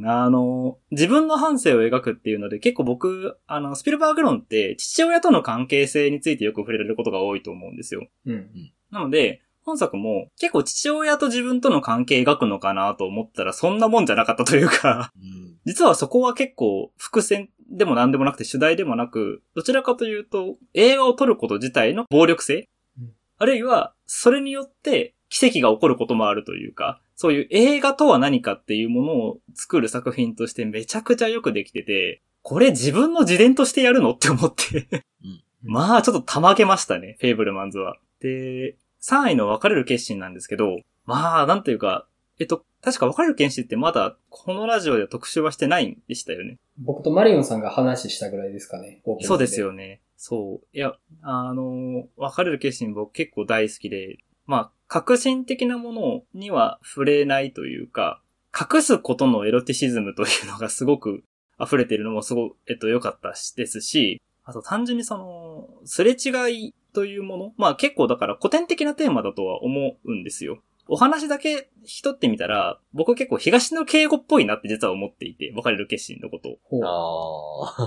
[0.00, 8.08] ん、あの、自分の半生を描くっていうので、結構僕、あの、スピルバーグ論って父親との関係性についてよく触れられることが多いと思うんですよ。
[8.24, 8.72] うん。
[8.90, 15.56] なので、本作も結構父親と自分との関係描くのかなと思ったらそんなもんじゃなかったというか、うん。
[15.66, 34.88] 実はそこは結構伏線でも何でもなくて主題でもなく、どちらかというと映画を撮ること自体の暴力性、うんあるいはそれによって奇跡が起こることもあるというか、そういう映画とは何かっていうものを作る作品としてめちゃくちゃよくできてて、これ自分の自伝としてやるのって思って
[35.22, 35.42] うん。
[35.62, 37.98] まあちょっとたまげましたね、フェイブルマンズは。
[38.20, 38.76] で、
[39.08, 42.08] 3位の別れる決心なんですけど、まあなんていうか、
[42.40, 46.58] えっと、確か別れる決心ってまだこのラジオでは特集はしてないんでしたよね。
[46.78, 49.00] 僕とマリオンさんが話したぐらいですかね。
[49.22, 49.72] そうですよ。
[49.72, 50.00] ね。
[50.16, 50.76] そう。
[50.76, 58.20] いや、あの、別れる決心僕結構大好きで、まあ、革新的なものには触れないというか、
[58.58, 61.22] 隠すことのエロティシズムというのがすごく
[61.60, 67.52] 溢れてるのもすごく、えっと、良かったしですし、あと単純にその、すれ違いというもの？
[67.58, 70.62] まあ結構だから古典的なテーマだとは思うんですよ。
[70.88, 77.74] お話だけ引き取ってみたら、僕結構東野敬吾っぽいなって実は思っていて、別れる決心のことを。
[77.76, 77.86] ああ。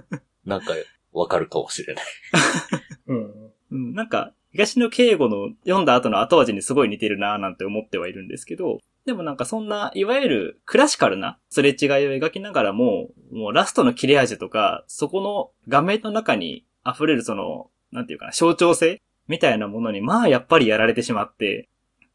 [0.46, 0.72] なんか、
[1.12, 2.04] わかるかもしれない。
[3.08, 3.52] うん。
[3.70, 21.68] うん、なんか、東野敬吾の読んだ後の後味にすごい似てるなぁなんて思ってはいるんですけど、でもなんかそんな、いわゆるクラシカルなすれ違いを描きながらも、もうラストの切れ味とか、そこの画面の中に溢れるその、なんていうかな、象徴性みたいなものに、まあやっぱりやられてしまって、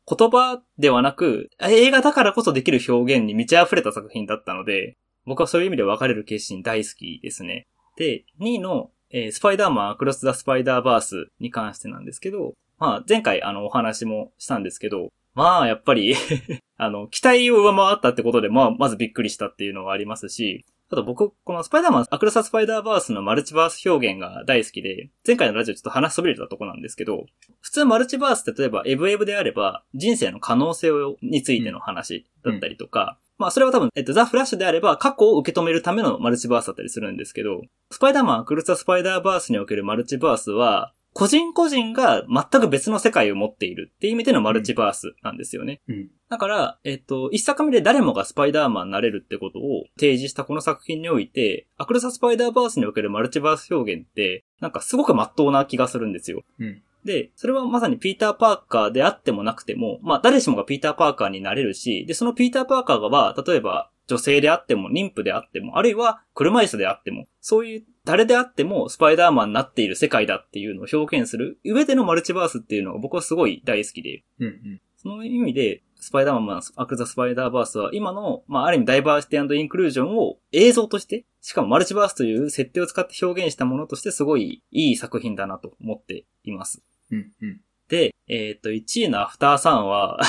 [0.05, 7.67] 言葉ではなく、映画だからこそできる表現に満ち溢れた作品だったので、僕はそういう意味で別れる決心大好きですね。
[7.95, 16.15] で、2位の、えースパイダーマンクロス・ザ・スパイダーバースに関してなんですけど、まあ前回あのお話もしたんですけど、まあやっぱり
[16.77, 27.25] あの、期待を上回ったってことで、まあまずびっくりしたっていうのがありますし、あと僕、このスパイダーマンアクロス・スパイダーバースのマルチバース表現が大好きで、前回のラジオちょっと話しそびれたとこなんですけど、
[27.61, 30.91] 普通マルチバースって例えばエブエブであれば人生の可能性
[31.23, 45.81] についての話だったりとか、まあそれは多分、えっと、ザ・フラッシュであれば過去を受け止めるためのマルチバースだったりするんですけど、スパイダーマンアクロス・スパイダーバースにおけるマルチバースは、個人個人が全く別の世界を持っているっていう意味でのマルチバースなんですよね。
[45.87, 46.09] うん。
[46.33, 56.41] だから、えっと、一作目で誰もがスパイダーマンになれるってことを提示したこの作品において、アクロス・ザスパイダーバースにおけるマルチバース表現って、なんかすごく真っ当な気がするんですよ。
[56.57, 56.81] うん。
[57.05, 74.47] で、それはまさにピーター・パーカーであってもなくても、まあ誰しもがピーター・パーカーになれるし、で、そのピーター・パーカーがは、例えば女性であっても、妊婦であっても、あるいは車椅子であっても、そういう誰であってもスパイダーマンになっている世界だっていうのを表現する上でのマルチバースっていうのが僕はすごい大好きで、うん。
[74.47, 74.81] うん。
[74.97, 86.83] その意味で、スパイダーマン、アクザ・スパイダーバースは今の、まあ、ある意味ダイバーシティインクルージョンを映像として、しかもマルチバースという設定を使って表現したものとしてすごいいい作品だなと思っています。
[87.09, 87.31] うん。
[87.41, 87.61] うん。
[87.87, 90.19] で、えっ、と、1位のアフターさんは、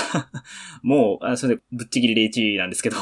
[0.84, 2.96] もう、あそれでぶっちぎりで1位なんですけど、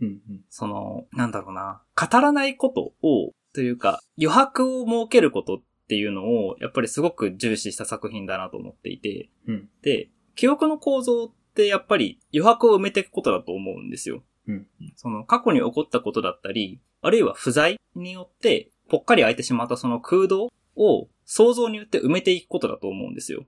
[0.00, 0.08] うん。
[0.08, 0.40] うん。
[0.48, 9.68] その、なんだろうな、語らないことを、というか、余白を設けることっていうのを、やっぱりすごく重視した作品だなと思っていて、うん。
[9.82, 14.22] で、記憶の構造ってやっぱり余白を埋めていくことだと思うんですよ。
[14.46, 14.66] うん。
[14.94, 23.44] その過去に起こったことだったり、あるいは不在によってぽっかり空いてしまったその空洞を想像によって埋めていくことだと思うんですよ。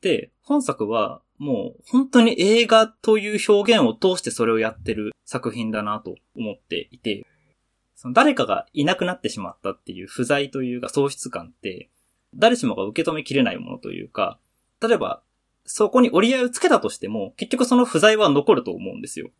[0.00, 7.26] で、本作はもう本当に映画という表現を通してそれをやってる作品だなと思っていて、
[7.94, 11.90] その誰かがいなくなってしまったっていう不在というか喪失感って、
[12.34, 14.38] 誰しもが受け止めきれないものというか、
[14.80, 15.22] 例えば、
[15.72, 19.30] そこに折り合いをつけたとしても、結局その不在は残ると思うんですよ。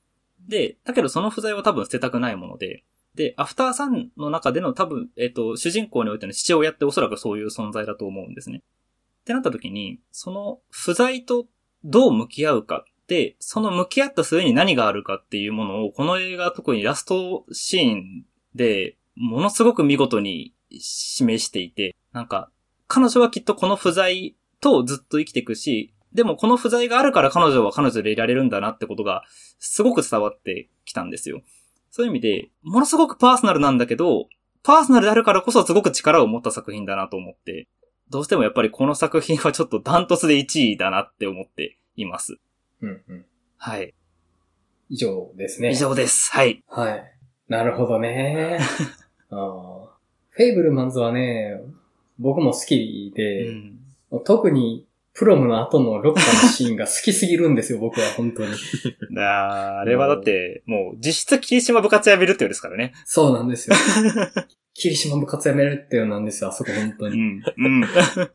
[0.49, 8.62] で、だけどその不在は多分捨てたくないもので、で、アフターさんの中での多分、えっ、と、主人公においての父親っておそらくそういう存在だと思うんですね。
[9.23, 11.47] ってなった時に、その不在と
[11.85, 22.51] どう向き合うかって、その向き合った末に何があるかっていうものを、この映画特にラストシーンで、ものすごく見事に示していて、なんか、
[22.87, 29.25] 彼女はきっとこの不在とずっと生きていくし、でもこの不在があるから彼女は彼女でいられるんだなってことが、
[29.59, 31.42] すごく伝わってきたんですよ。
[31.90, 34.29] そういう意味で、ものすごくパーソナルなんだけど、
[34.62, 37.68] パーソナルであるからこそすごく力を持った作品だなと思って、
[38.11, 42.38] どうしてもやっぱりこの作品はちょっとダントツで1位だなって思っています。
[42.83, 43.03] うん。
[43.09, 43.25] うん。
[43.57, 43.94] はい。
[44.88, 45.70] 以上ですね。
[45.70, 46.33] 以上です。
[46.33, 46.62] はい。
[46.66, 47.05] はい。
[47.49, 48.59] なるほどね。
[49.31, 49.88] あー
[50.31, 51.61] フェイブルマンズはね、
[52.18, 53.79] 僕も好きうで、ん。
[54.25, 58.53] 特にプロムの後のロッカーのシーンが好きすぎるんですよ、 僕は本当に。
[59.18, 62.92] あーあれはだって、もう実質霧島部活やめるってようですからね。
[63.05, 63.77] そうなんですよ。
[64.75, 67.16] 霧島部活やめるっていうなんですよ、あそこ本当に。
[67.16, 67.42] うん。
[67.57, 67.81] うん。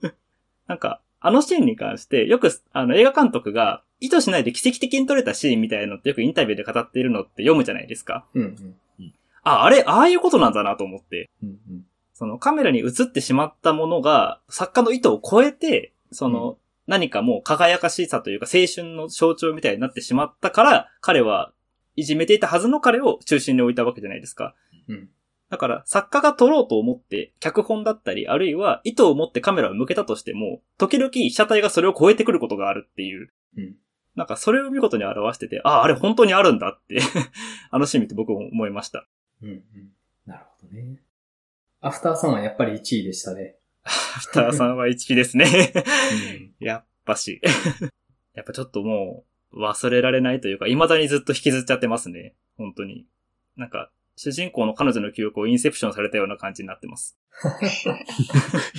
[0.68, 8.26] なんか、あのシーンに関して、よく、あの、映画監督が、意図しないで奇跡的に撮れたシーンみたいのってよくインタビューで語っているのって読むじゃないですか。
[8.34, 8.46] うんう
[9.02, 9.14] ん。
[9.44, 11.30] あ、あれ、ああいうことなんだなと思って。
[11.42, 11.86] うんうん。
[12.14, 21.52] そのカメラに映ってしまったものが、作家の意図を超えて、その、何かもう輝かしさというか青春の象徴みたいになってしまったから、彼は
[21.96, 24.56] いじめていたはずの彼を中心に置いたわけじゃないですか。
[24.88, 25.10] うん。
[25.50, 33.32] だから、作家が撮ろうと思って、脚本だったり、あるいは意図を持ってカメラを向けたとしても、時々被写体がそれを超えてくることがあるっていう。
[33.58, 33.76] うん。
[34.16, 37.00] なんかそれを見事に表してて、ああ、あれ本当にあるんだって、
[37.70, 39.08] あのシーン見て僕も思いました。
[39.42, 39.64] うんうん。
[40.26, 41.02] なるほどね。
[41.82, 43.58] アフターさんはやっぱり1位でしたね。
[43.86, 45.46] アフターさんは一期ですね。
[46.60, 46.66] うん。
[46.66, 47.42] やっぱし。
[48.34, 52.36] やっぱちょっともう、忘れられないというか、未だにずっと引きずっちゃってますね。
[52.58, 53.06] 本当に。
[53.56, 57.18] なんか、主人公の彼女の記憶をインセプションされたような感じになってます。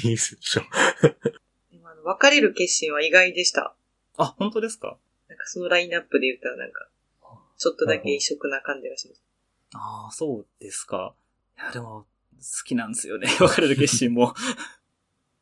[0.05, 0.65] いいっすよ。
[1.71, 3.75] 今の別れる決心は意外でした。
[4.19, 4.97] あ、本当ですか？
[5.29, 6.89] なんかそのラインナップで言ったらなんか、
[7.59, 9.23] ちょっとだけ異色な感じがします。
[9.75, 11.15] ああ、そうですか。
[11.59, 12.07] いや、でも、
[12.39, 13.29] 好きなんですよね。
[13.41, 14.35] 別れる決心も。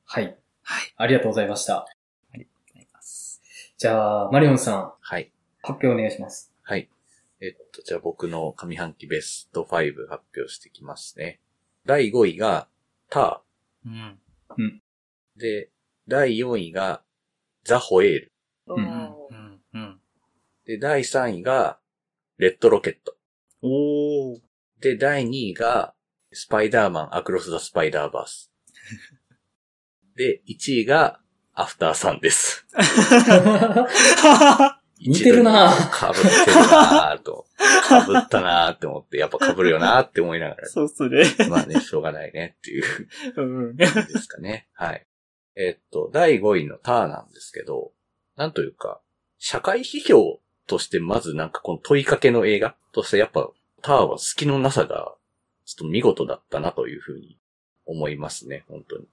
[0.04, 0.36] はい。
[0.62, 0.94] はい。
[0.96, 1.78] ありがとうございました。
[1.78, 1.86] あ
[2.34, 3.42] りがとうございます。
[3.76, 5.30] じゃあ、マリオンさん、はい。
[5.62, 6.52] 発表お願いします。
[6.62, 6.88] はい。
[7.40, 11.40] えっと、じゃあ僕の上半期ベスト5発表してきますね。
[11.84, 12.68] 第5位が、
[13.10, 13.42] タ
[13.84, 14.18] うん。
[14.50, 14.80] ー。
[15.36, 15.70] で、
[16.08, 17.02] 第4位が、
[17.64, 18.32] ザ・ホエール。
[18.66, 19.14] うん。
[19.74, 20.00] うん。
[20.66, 21.78] で、第3位が、
[22.38, 23.16] レッドロケット。
[23.62, 24.40] おー。
[24.80, 25.94] で、第2位が、
[26.32, 28.50] スパイダーマンアクロス・ザ・スパイダーバース。
[30.16, 31.20] で、1位が、
[31.56, 32.66] アフターさんです。
[34.98, 37.46] 似てるなぁかぶってるなぁと。
[37.88, 41.24] かぶったなぁって思って、やっぱかぶるよなぁって思いながら、そうっすね。
[41.48, 42.84] まあね、しょうがないねっていう
[43.36, 43.42] う
[43.72, 43.76] ん。
[43.76, 44.68] ですかね。
[44.72, 45.06] はい。
[45.56, 47.92] えっと、第5位のターなんですけど、
[48.36, 49.00] なんというか、
[49.38, 53.48] 社会批評としてまずなんかこの問いかけの映画としてやっぱ
[53.82, 55.14] ターは隙のなさが
[55.66, 57.38] ちょっと見事だったなというふうに
[57.86, 59.06] 思いますね、本当に。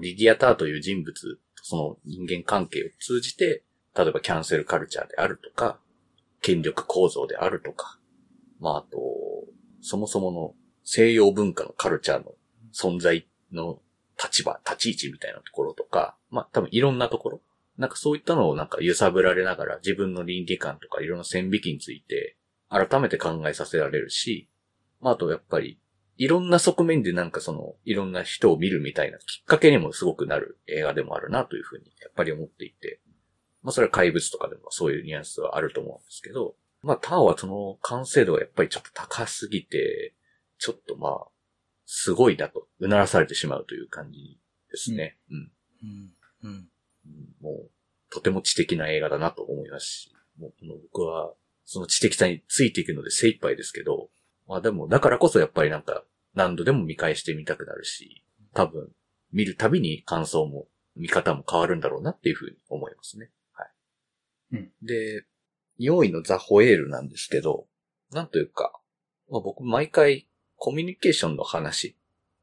[0.00, 3.64] リディア・ターという人物その人間関係を通じて、
[3.96, 5.78] 例えばキャンセルカルチャーであるとか、
[6.42, 7.98] 権力構造であるとか、
[8.60, 8.98] まああと、
[9.80, 10.54] そもそもの
[10.84, 12.32] 西洋文化のカルチャーの
[12.74, 13.80] 存在の
[14.22, 17.40] 立場、立ち位置みたいなところとか、まあ多分いろんなところ。
[17.78, 22.36] なんかそういったのをなんか揺さぶられながら自分の倫理観とかいろんな線引きについて
[22.68, 24.50] 改めて考えさせられるし、
[25.00, 25.80] まああとやっぱり
[26.16, 33.00] いろんな側面でなんかそのいろんな人を見るみたいなきっかけにもすごくなる映画でもあるなというふうにやっぱり思っていて、
[33.62, 40.14] まあそれは怪物とかでもそういうニュアンスはあると思うんですけど、まあタワーはその完成度がやっぱりちょっと高すぎて、
[40.58, 41.26] ちょっとまあ、
[41.86, 44.38] すごいなと、うならされてしまうという感じ
[44.70, 45.18] ですね。
[45.30, 45.52] うん。
[45.82, 46.12] うん。
[46.42, 46.50] うん。
[46.50, 46.68] うん
[47.40, 47.70] もう、
[48.10, 51.34] とても知的な映画だなと思いますし、もうこの僕は、
[51.66, 54.08] その知的さについていくので精一杯ですけど、
[54.46, 58.90] まあでも、だからこそやっぱりなんか、何度でも見返してみたくなるし、多分、
[59.32, 60.66] 見るたびに感想も、
[60.96, 63.30] 見方も変わるんだろうなっていうふうに思いますね。
[63.52, 63.68] はい。
[64.52, 65.24] うんで、
[65.80, 67.66] 4位のザ・ホエールなんですけど、
[68.12, 68.80] なんというか、
[69.28, 71.96] まあ僕毎回コミュニケーションの話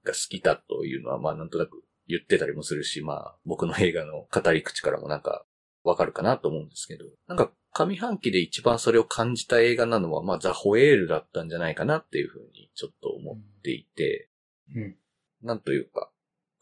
[0.03, 5.45] が好きだというのは、まあなんとなく言ってたりもするし、まあ僕の映画の語り口からもなんか
[5.83, 14.29] わかるかなと思うんですけど、なんか上半期で一番それを感じた映画なのは、まあザ・ホエールだったんじゃないかなっていうふうにちょっと思っていて、
[14.75, 14.95] うん。
[15.41, 16.11] なんというか、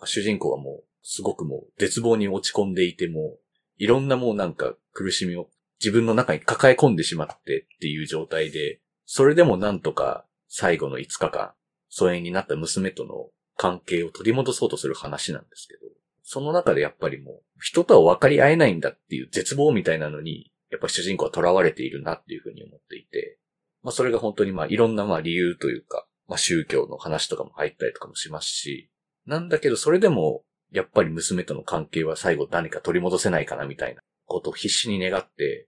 [0.05, 3.38] 主人公はもう、すごくもう、絶望に落ち込んでいても、
[3.78, 5.49] いろんなもうなんか苦しみを
[5.80, 11.53] 自分の中に抱え込んでしまってっていう状態で、それでもなんとか最後の5日間、
[11.89, 15.82] 疎遠になった娘との関係を取り戻そうとする話なんですけど、
[16.24, 23.39] その中でやっぱりもう、人とは分かり合えないんだっていう絶望みたいなのに、やっぱ主人公は囚われているなっていうふうに思っていて、
[23.82, 28.89] まあそれが本当にまあいろんなまあ理由というか、まあ宗教の話とかも入ったりとかもしますし、
[29.26, 35.67] なんだけどそれでも、やっぱり娘との関係は最後何か取り戻せないかなみたいなことを必死に願って、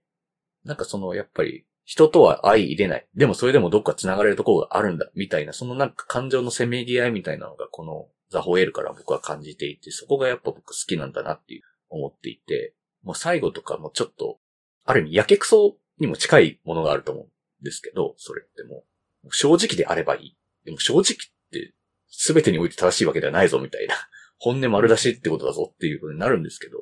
[0.64, 3.06] なんかそのやっぱり人とは相入れない。
[3.14, 14.38] でもそれでもどっか繋がれるところがあるんだ、みたいな、そのなんか感情のせめぎ合いみたいなのがこのザ・ホエールから僕は感じていて、そこがやっぱ僕好きなんだなっていう思っていて、もう最後とかもちょっと、
[14.84, 17.28] ある意味やけくそにも近いものがあると思うん
[17.62, 18.84] ですけど、それっても
[19.24, 20.36] う、正直であればいい。
[20.64, 21.04] でも正直っ
[21.50, 21.74] て
[22.10, 23.94] 全てにおいて正しいわけではないぞみたいな、
[24.38, 26.78] 本音丸出しってことだぞっていうことになるんですけど、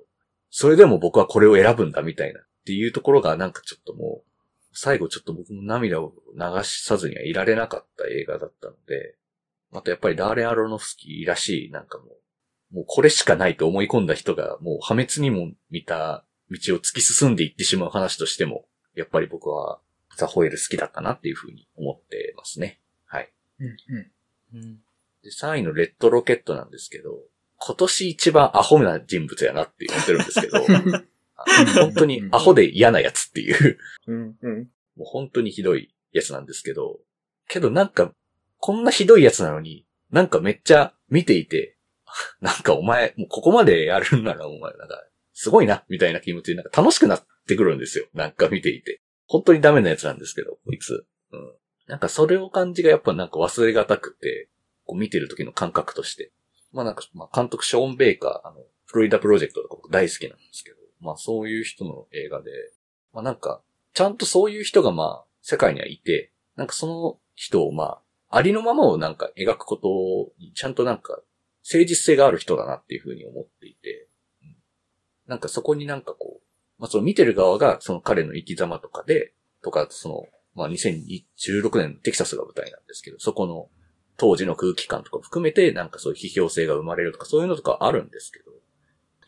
[0.51, 4.30] それでも僕はこれを選ぶんだみたいなっていうところがなんかちょっともう、
[4.72, 9.16] 最後ちょっと僕も涙を流さずにはいられなかった映画だったので、
[9.70, 12.05] またやっぱりダーレン・アロノフスキーらしいなんかも
[12.72, 19.80] う、もうこれしかないと思い込んだ人がもう破滅にも見た道を突き進んでいってしまう話としても、やっぱり僕は
[20.16, 22.80] ザ・ホエール好きだったなっていうふうに思ってますね。
[23.07, 23.32] はい。
[23.61, 23.66] うん。
[23.66, 24.11] うん。
[24.55, 24.74] うん。
[25.22, 27.18] で、3位のレッドロケットなんですけど、
[27.59, 30.59] 今年一番アホな人物やなって思ってるんですけど、
[31.36, 31.44] あ
[31.74, 34.38] 本当にアホで嫌なやつっていう、うん。
[34.40, 34.70] うん。
[34.96, 37.01] もう本当にひどいやつなんですけど、
[37.48, 38.12] けどなんか、
[38.59, 41.76] こんなひどいやつなのに、なんかめっちゃ見ていて、
[42.40, 45.03] なんかお前、もうここまでやるんならお前、なんか、
[45.43, 48.05] すごいな、みたいな気持ちで、なんか楽しくなってくるんですよ。
[48.12, 49.01] なんか見ていて。
[49.26, 51.07] 本当にダメなやつなんですけど、こいつ。
[51.32, 51.53] うん。
[51.86, 54.51] なんかそれを感じがやっぱなんか忘れがたくて、
[54.84, 56.30] こう見てる時の感覚として。
[56.72, 62.51] まあなんか、まあ監督ショーン・ベイカー、あの、フロリダプロジェクトとか僕大好きなんですけど、まあそういう人の映画で、
[63.14, 63.62] まあなんか、
[63.95, 71.22] ちゃんとそういう人がまあ世界にはいて、なんかその人をまあ、ありのままをなんか描くことにちゃんとなんか
[71.64, 74.09] 誠実性がある人だなっていうふうに思っていて、うん
[75.30, 80.24] なんかそこになんかこう、まあその見てる側がその彼の生き様とかで、とか、その、
[80.56, 83.68] まあ2016年テキサスが舞台なんですけど、そこの
[84.16, 88.50] 当時の空気感とか含めて、なんかそういう批評性が生まれるとか、そういうのとかあるんですけど、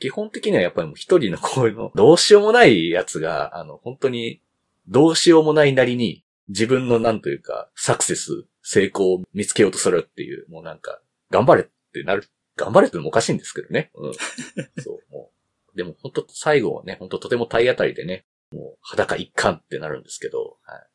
[0.01, 4.43] 基本的にはやっぱりもう一人のこういうの、どうしようもないやつが、あの、本当に、
[4.89, 11.01] どうしようもないなりに、自分のなんというか、サクセス、成功を見つけようとするっていう、もうなんか、
[11.31, 13.93] 頑張れってなる、頑張れってのもおかしいんですけどね。
[13.95, 14.13] うん。
[14.83, 15.42] そう、もう。
[15.75, 20.87] でも本当最後はね、本当とても体当たりでね、もう裸一貫ってなるんですけど、はい。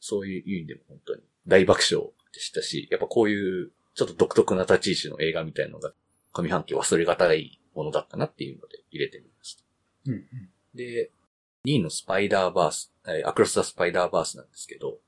[0.00, 5.92] そういう意味でも本当に大爆笑でしたし、やっぱこういうちょっと独特な立ち位置の映画みたいなのが
[6.32, 9.64] 上半期忘れがたいものだったなっていうので入れてみました。
[10.06, 10.22] うんうん、
[10.74, 11.10] で、
[11.64, 12.92] 2位のスパイダーバース、
[13.24, 14.98] アクロスザスパイダーバースなんですけど、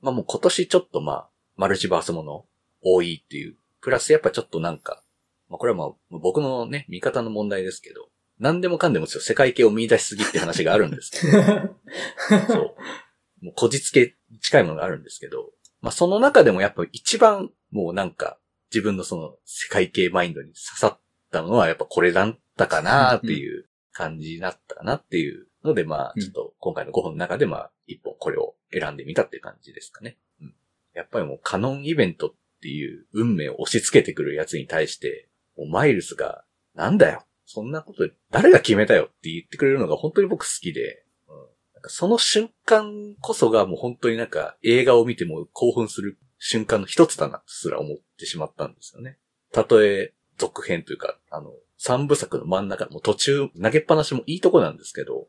[0.00, 2.44] まあもう今年ちょっとまあ、マルチバースもの
[2.82, 5.02] 多いっていう、プラスやっぱちょっとなんか、
[5.48, 8.08] まあこれはまあ僕のね、見方の問題ですけど、
[8.38, 11.42] 何でもかんでもちょっと世界系を見出しすぎって話があるんですけど、
[12.48, 13.44] そう。
[13.44, 18.38] もうこじつけ近いものがあるんですけど、まあその中でもやっぱ一番もうなんか
[18.72, 30.18] 自分のその世界系マインドに刺さったのはやっぱこれだったかなっていう感じだったかなっていうので、まあ、ちょっと今回の5本の中でまあ、1本これを選んでみたっていう感じですかね。
[30.40, 30.54] うん。
[30.94, 37.24] やっぱりもうカノンイベントっていう運命を押し付けてくるやつに対して、もうマイルスが、なんだよ。
[37.54, 41.36] そんなこと誰が決めたよって言ってくれるのが本当に僕好きで、うん、
[41.74, 49.18] なんかその瞬間こそがもう本当になんか映画を見ても興奮する瞬間の一つだなすら思ってしまったんですよね。
[49.52, 55.28] たとえ続編というか、あの、三部作の真ん中、もう途中投げっぱなしもいいとこなんですけど、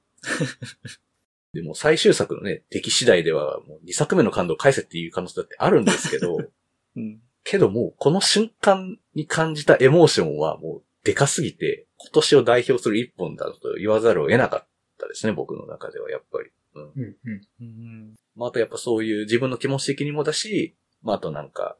[1.53, 6.37] でも最終作のね、出来次第ではもう二作目の感動を返せっていう可能性だってあるんですけど、
[6.97, 14.67] うん、けどもうこの瞬間に感じたエモーションはもうでかすぎて、今年を代表する一本だと言わざるを得なかっ
[14.99, 16.49] たですね、僕の中ではやっぱり。
[16.73, 16.83] うん。
[16.83, 17.17] うん
[17.61, 21.77] うん、まあ、あとやっぱそういう自分の気持ち的にもだし、まあ、あとなんか、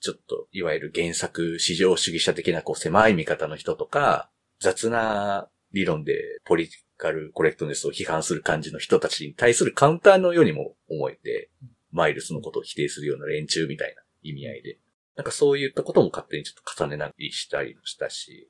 [0.00, 11.50] ちょっと、いわゆる原作、市場主義者的なこう狭い見方の人とか、雑な理論でポリティカルコレクトネスを批判する感じの人たちに対するカウンターのようにも思えて、
[11.90, 14.78] マイルスのことを否定するような連中みたいな意味合いで、
[15.16, 18.48] なんかそういったことも勝手にちょっと重ねなりしたりもしたし、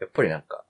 [0.00, 0.64] やっぱりなんか、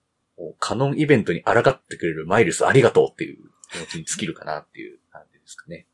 [0.58, 3.38] カノンイベントに抗ってくれるマイルスありがとうっていう
[3.72, 5.86] 気持ちに尽きるかなっていう感じですかね。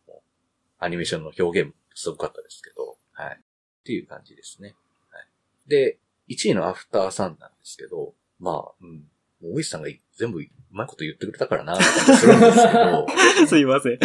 [0.78, 3.38] アニメーションの表現もすごかったですけど、はい。
[3.38, 4.74] っていう感じですね。
[5.10, 5.26] はい。
[5.68, 9.04] で、1位のアフターサンなんですけど、まあ、うん。
[9.42, 13.06] 大石さんが全部うまいこと言ってくれたからな、ってするんですけど。
[13.46, 13.98] すいません。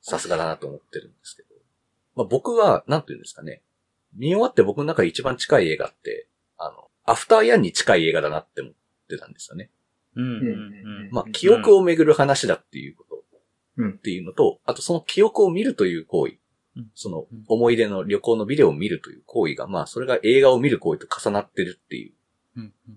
[0.00, 1.48] さすがだなと思ってるんですけど。
[2.14, 3.62] まあ僕は、なんて言うんですかね。
[4.14, 8.72] 見終わって僕の中で一番近い映画って、あの、アフターヤンに近い映画だなって思っ
[9.08, 9.70] てたんですよね。
[10.16, 13.12] うんうんうん、まあ、記憶をめぐる話だっていうこと。
[13.80, 16.34] っていうのと、あとその記憶を見るという行為。
[16.94, 22.12] その思い出の旅行のビデオを見るという行為が、まあそれが映画を見る行為と重なってるっていう。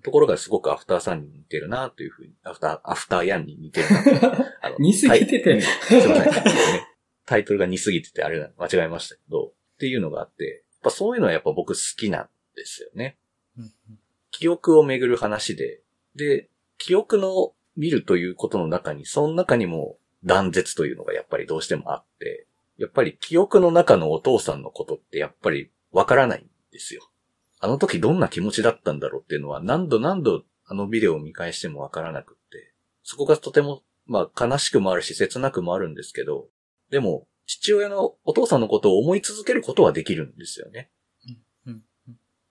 [0.04, 6.34] ところがすごくアフターさんに似てるなというふうに、アフター、アフターヤンに似てるな あの似すぎてて、すいません、
[7.26, 13.18] タイトルが似すぎててあれ間違えましたけど、っていうのがあって、やっぱそういうのはやっぱ僕好きなんですよね。
[14.32, 15.82] 記憶をめぐる話で、
[16.16, 22.48] で、記憶の見るということの中に、その中にも断絶というのがやっぱりどうしてもあって、
[22.78, 27.10] やっぱり記憶の中のお父さんのことってやっぱりわからないんですよ。
[27.60, 36.48] あの時どんな気持ちだったんだろうっていうのは何度何度あのビデオを見返してもわからなくって、そこがとても、まあ悲しくもあるし切なくもあるんですけど、
[36.90, 40.90] でも父親のお父さんのことを思い続けることはできるんですよね。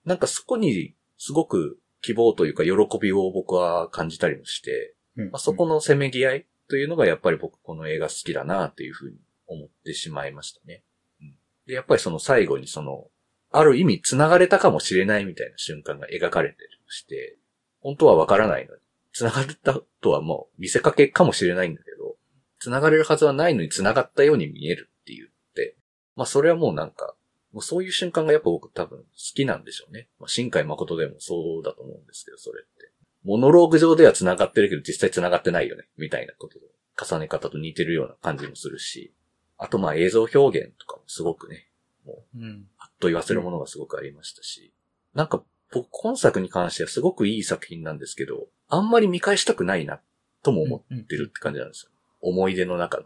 [0.05, 10.83] なんかそこにすごく希望というか喜びを僕は感じたりもして、まあ、そこのせめぎ合いというのがやっぱり僕この映画好きだなというふうに思ってしまいましたね。
[11.21, 11.35] うん、
[11.67, 13.07] でやっぱりその最後にその、
[13.51, 17.37] ある意味繋がれたかもしれないみたいな瞬間が描かれてるとして、
[17.81, 18.81] 本当はわからないのに、
[19.13, 22.15] 繋がったとはもう見せかけかもしれないんだけど、
[22.59, 25.75] 繋がれるはずはないのに繋がったように見えるって言って、
[26.15, 27.15] まあそれはもうなんか、
[27.55, 30.09] もうそういう瞬間がやっぱ僕多分好きなんでしょうね。
[30.19, 32.91] まあ、新海誠でもそうだと思うんですけど、それって。
[33.23, 36.65] モノローグ上では繋がってるけど実際繋がってないよね、みたいなことで、
[37.01, 39.13] 重ね方と似てるような感じもするし、
[39.57, 41.69] あとまあ映像表現とかもすごくね、
[42.05, 44.73] もう、うん、あっと言わせるものがすごくありましたし、
[45.13, 45.41] なんか
[45.71, 50.01] 僕今作に関してはすごくいい作品なんですけど、あんまり見返したくないな、
[50.43, 51.91] とも思ってるって感じなんですよ。
[52.19, 53.05] 思い出の中の。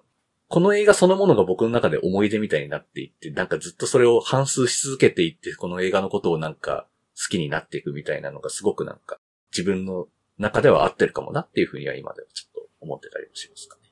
[0.49, 9.19] この映画そのものが僕の中で思い出みたいになっていって、なんかずっとそれを反数し続けていって、この映画のことをなんか好きになっていくみたいなのがすごくなんか
[9.51, 13.89] 自分の中では合ってるかもなっていうふうには今ではちょっと思ってたりもしますかね。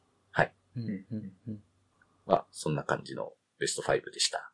[0.77, 1.59] うんうんうん
[2.27, 4.51] まあ、そんな感じのベスト5でした。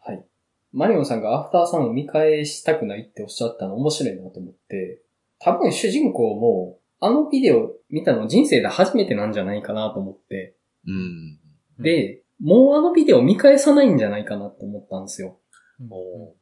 [0.00, 0.24] はい。
[0.72, 5.02] マリオンさんがアフターさんを見返したくないっておっしゃったの面白いなと思って、
[5.38, 10.54] 多分主人公も、あのビデオ見たの人生で初めてなんじゃないかなと思って、
[10.86, 11.38] うん。
[11.78, 15.38] で、もうあのビデオ見返さないんじゃないかなと思ったんですよ。
[15.90, 16.34] お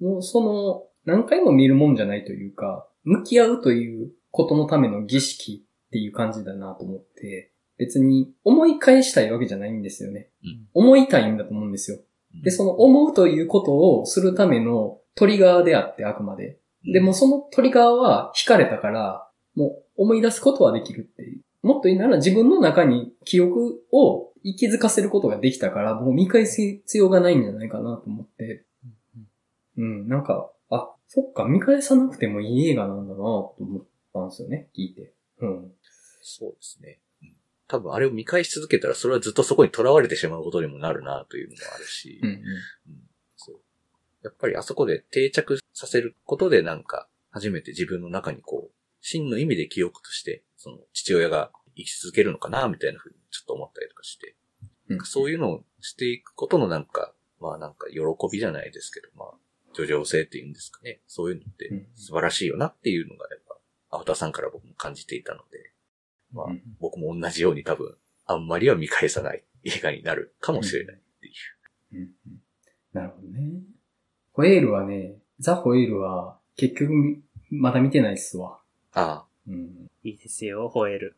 [0.00, 10.28] もうその、何回も見るもんじゃないというか、向き合うということのための儀式っていう感じだなと思って、別に思い返したいわけじゃないんですよね。
[10.44, 11.98] うん思いたいんだと思うんですよ。
[12.42, 16.58] で、その思うということをするためのトリガーであってあくまで。
[16.84, 21.42] でもそのトリガーは引かれたから、もう思い出すことはできるっていう。
[21.62, 28.64] もっと言うなら自分の中に記憶を息づかせることができたから、もう見返す必要がないんじゃないかなと思って。
[29.76, 35.12] うん、なんか、あ、そっか、見返さなくてもいい映画なんだなと思ったんですよね、聞いて。
[35.40, 35.72] うん。
[36.22, 37.00] そうですね。
[37.22, 37.34] うん
[37.70, 42.42] 多分あれを見返し続けたら、それはずっとそこに囚われてしまうことにもなるなというのもあるし、うん、うん
[43.36, 43.60] そう
[44.24, 54.36] やっぱりあそこで定着させることでなんか、初めて自分の中にこう、真の意味で記憶として、その父親が生き続けるのかな、みたいなふうにちょっと思ったりとかして、
[54.90, 55.04] うん。
[55.06, 58.00] そういうのをしていくことのなんか、まあなんか喜
[58.30, 59.28] びじゃないですけど、まあ、
[59.72, 61.00] 叙情性っていうんですかね。
[61.06, 65.72] そういうのってうん素晴らしいよなっていうのがやっぱ、アウターさんから僕も感じていたので、
[66.30, 67.96] まあうん僕も同じように多分、
[68.26, 71.96] あんまりは見返さない映画になるかもしれないっていう。
[71.96, 72.40] うんうん
[72.92, 73.62] なるほどね。
[74.32, 78.58] ホエールはね、ザ・ホエールは結局みまだ見てないっすわ。
[78.92, 79.89] あうん。
[80.02, 81.16] いいですよ、吠える。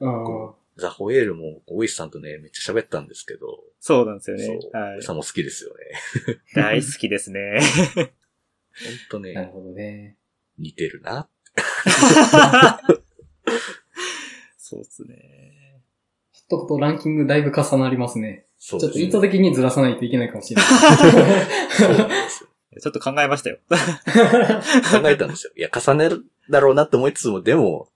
[0.00, 5.02] うんあ、 ザ・ホエールも、オイスさんとね、めっちゃ喋ったんですけど、そうなんですよねはい。
[5.02, 5.76] さんも好きですよね。
[6.54, 7.60] 大好きですね。
[7.94, 8.06] ほん
[9.10, 10.16] とね、なるほどね。
[10.56, 11.28] 似てるな。
[14.56, 15.82] そうですね。
[16.32, 18.46] ちょっとことランキングだいぶ重なりますね。
[18.58, 20.70] そうちょっと意ですね図的にずらさないといけないかもしれない。
[21.76, 22.48] そうなんですよ。
[22.80, 23.58] ちょっと考えましたよ。
[23.68, 23.76] 考
[25.08, 25.52] えたんですよ。
[25.56, 27.88] いや、重ねるだろうなって思いつつも、でも、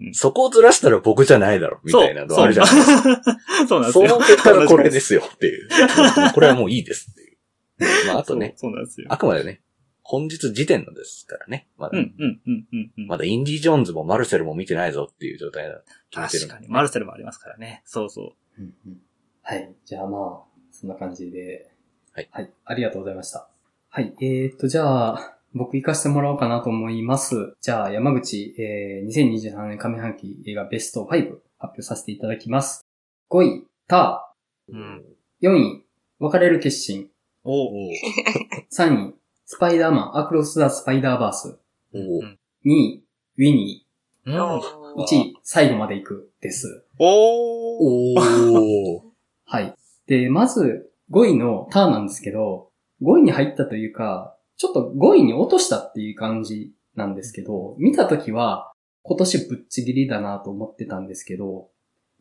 [0.00, 3.02] うんそこをずらしたら僕じゃないだろ、みたいなのあるじゃないですか。
[3.02, 4.08] そう そうなんですよ。
[4.08, 5.68] その結果がこれですよっていう。
[6.34, 8.06] これはもういいですっていう。
[8.06, 8.70] まあ、あとね、そう。
[8.70, 9.08] そうなんですよ。
[9.10, 9.60] あくまでね、
[10.02, 11.66] 本日時点のですからね。
[11.76, 13.06] まだ、うん、うん、うん、うんうん。
[13.08, 15.82] まだインディ・ジョーンズもマルセルも見てないぞっていう状態だ。
[16.10, 16.68] 決めてる確かに。
[16.68, 17.82] マルセルもありますからね。
[17.84, 18.62] そうそう。
[18.62, 19.00] うんうん
[19.42, 19.74] はい。
[19.86, 21.70] じゃあまあ、そんな感じで。
[22.12, 22.28] はい。
[22.30, 22.52] はい。
[22.66, 23.48] ありがとうございました。
[23.88, 24.14] はい。
[24.20, 27.56] えー、っと、じゃあ、僕行かせてもらおうかなと思います。
[27.60, 32.86] じゃあ、山口、えー、2023年上半期映画ベスト5発表させていただきます。
[33.30, 34.34] 5位、タ
[34.68, 35.02] うん。
[35.42, 35.48] ー。
[35.48, 35.84] 4位、
[36.18, 37.08] 別れる決心。
[37.44, 37.94] おおー
[38.70, 39.14] 3位、
[39.46, 41.58] スパイダーマン、アクロス・ザ・スパイダーバース。
[41.94, 43.04] おーうん2位、
[43.38, 43.86] ウィニ
[44.26, 44.34] うん。
[44.34, 44.60] ー。
[44.98, 46.84] 1位、最後まで行くです。
[46.98, 48.20] おー。
[48.20, 49.00] おー
[49.46, 49.74] はい。
[50.06, 52.70] で、まず、5位のターンなんですけど、
[53.02, 61.68] 5位に入ったというか、ちょっと5位に落としたっていう感じなんですけど、見たときは、今年ぶっちぎりだなと思ってたんですけど、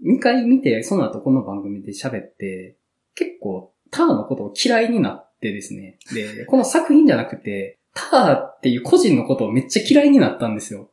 [0.06, 2.78] 2回見て、その後この番組で喋って、
[3.16, 5.98] 結構、ターのことを嫌いになってですね。
[6.14, 10.92] で、この作品じゃなくて、ターっていう個人のことをめっちゃ嫌いになったんですよ。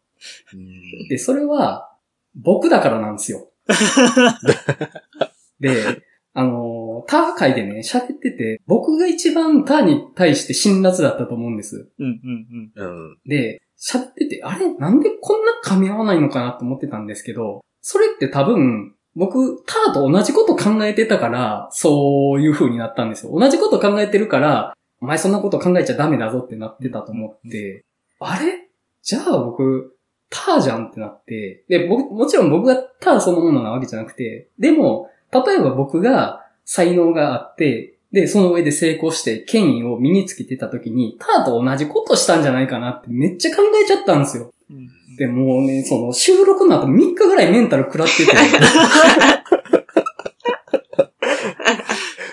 [0.55, 1.95] うんで、それは、
[2.35, 3.51] 僕だからなんですよ。
[5.61, 6.03] で、
[6.37, 11.89] あのー、ター界でね、喋ってて、僕が一番ターに対して辛辣だったと思うんです。
[11.99, 13.19] うん、うん、うん。
[13.25, 14.75] で、喋ってて、あれ？
[14.75, 23.33] なんでこんな噛み合わないのかなと思ってたんですけど、それって多分、僕、ターと同じこと考えてたから、そういう風になったんですよ。
[23.33, 27.85] 同じこと考えてるから、お前そんなこと考えちゃダメだぞってなってたと思って、
[28.19, 28.69] あれ？
[29.03, 29.97] じゃあ僕、
[30.31, 44.53] ターじゃんってなって、で、僕、もちろん僕がターそのものなわけじゃなくて、でも、例えば僕が才能があって、で、その上で成功して権威を身につけてた時に、ターと同じことしたんじゃないかなってめっちゃ考えちゃったんですよ。
[44.71, 44.89] うん。
[45.17, 48.33] で、もうね、その収録の後3日ぐらいメンタル食らってて、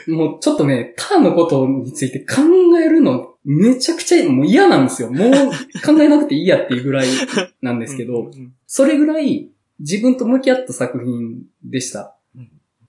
[0.12, 2.42] もうちょっとね、ターンのことについて考
[2.80, 5.12] えるのめちゃくちゃもう嫌なんですよ。
[5.12, 5.32] もう
[5.84, 7.08] 考えなくていいやっていうぐらい
[7.62, 9.50] なんですけど、うん、それぐらい
[9.80, 12.16] 自分と向き合った作品でした。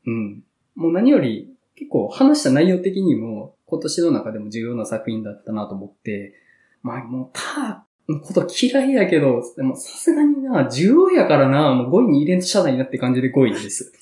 [0.07, 0.43] うんうん。
[0.75, 6.35] もう何より結構話した内容的にも今年の中でも重要な作品だったなと思って、
[6.83, 13.93] まあもうターのこと嫌いやけど、でもさすがにな、重要やからな、もう5位に入れんとしゃないなって感じで5位です。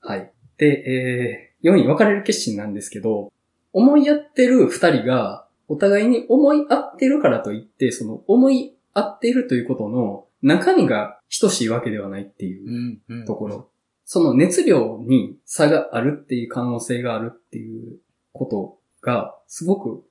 [0.00, 0.32] はい。
[0.56, 3.32] で、えー、4位別れる決心なんですけど、
[3.72, 13.24] 思い合ってる二人が、お互いに思い合ってるからといって、その思い合っているということの中身が等しいわけではないっていう。
[13.26, 13.70] ところ。
[14.04, 17.98] その熱量に差があるっていう可能性があるっていう
[18.32, 20.04] ことが、すごく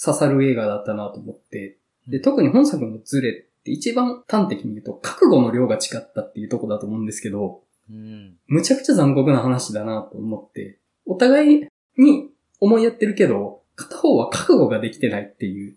[0.00, 8.36] 刺さる映画だったなと思って、で、特に本作のズレって一番端的に言うと、覚悟の量が違ったっていうところだと思うんですけど、うん。
[8.46, 11.66] むちゃくちゃ残酷な話だなと思って、お互い
[11.98, 15.76] に思いやってるけど、片方は覚悟ができてないっていう、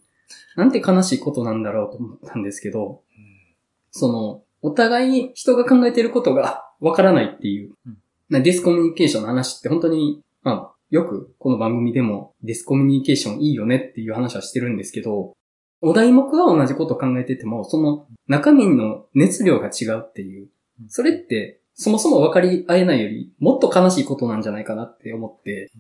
[0.56, 3.02] なんて悲しいことなんだろうと思ったんですけど、
[3.92, 7.72] その、お互いに人が考えてることがわからないっていう。
[7.86, 15.34] うん、まあディスコミュニケーションの話って本当に、まあ、よくこの番組でもディスコミュニケーションいいよねっていう話はしてるんですけど、
[15.80, 20.50] お題目は同じことを考えてても、その中身の熱量が違うっていう、
[20.90, 25.72] それってそもそも分かり合えないよりもっと悲しいことなんじゃないかなって思って、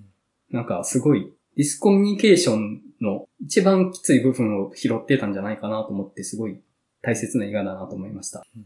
[0.50, 6.62] なんかすごいディスコミュニケーションの一番きつい部分を拾ってたんじゃないかなと思ってすごい
[7.02, 8.44] 大切な映画だなと思いました。
[8.56, 8.66] うん。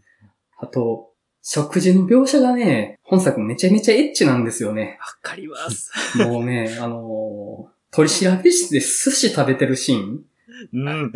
[0.57, 1.14] あと、
[1.47, 4.97] 食事の描写がね、本作めちゃめちゃエッチなんですよね。
[4.99, 5.91] わかります。
[6.17, 10.19] もうね、 あのー取り調べ室で寿司食べてるシーン
[10.73, 11.13] うん。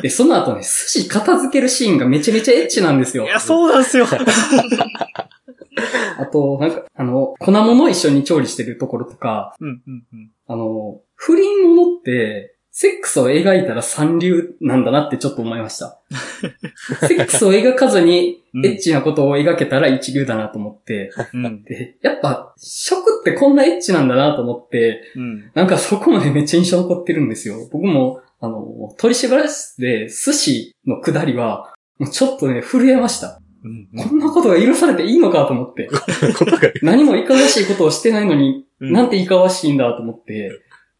[0.00, 0.68] で、その後ね、寿
[1.02, 3.24] 司片付けるシーンがめちゃめちゃエッチなんですよ。
[3.24, 4.06] いや、そうなんですよ。
[6.18, 10.30] あと、なんか、あの、粉物を一緒に調理してるところとか、うん、うん、うん。
[10.46, 15.98] あの、不倫ものって、セックスを描いたら三流なんだなってちょっと思いました。
[17.08, 21.62] セックスを描かずに、うんエッチなことを描けたら一流だなと思って、うん。
[21.64, 25.50] で、やっぱ、食ってこんなエッチなんだなと思って、うん。
[25.54, 27.56] なんかそこまでめっちゃ印象残ってるんですよ。
[27.70, 33.40] 僕も、あの、取り縛ら室で寿司のくだりは、もうちょっとね、震えました。
[33.62, 33.88] うん。
[33.94, 35.90] こんなことが許されていいのかと思って。
[36.82, 40.50] 何もいかがわしいことをしてないのに、うんなんていかがわしいんだと思って、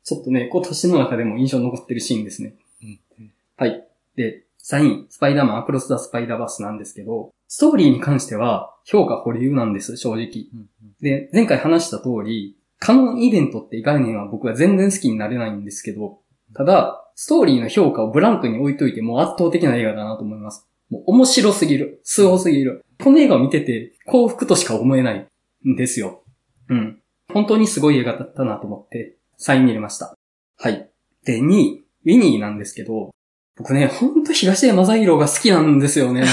[0.06, 2.54] ちょっとね、今年の中でも印象に残ってるシーンですね。
[2.80, 3.84] うんはい。
[4.14, 10.22] で、3位、スパイダーマンアクロス・ザ・スパイダーバースなんですけど、ストーリーに関しては評価保留なんです、正直。
[10.54, 10.68] うん
[11.00, 16.20] で、前回話した通り、カノンイベントって概念は僕は全然好きになれないんですけど、
[16.54, 20.68] ただ、ストーリーの評価をブランクに置いといてもう圧倒的な映画だなと思います。
[20.88, 22.00] もう面白すぎる。
[22.04, 22.84] すごすぎる。
[23.02, 25.26] この映画を見てて幸福としか思えない
[25.68, 26.22] んですよ。
[26.68, 27.02] うん。
[27.32, 30.14] 本当にすごい映画だったなと思って、サインに入れました。
[30.58, 30.88] はい。
[31.24, 33.10] で、2位、ウィニーなんですけど、
[33.56, 36.24] 僕ね、ほんと東山正宏が好きなんですよね。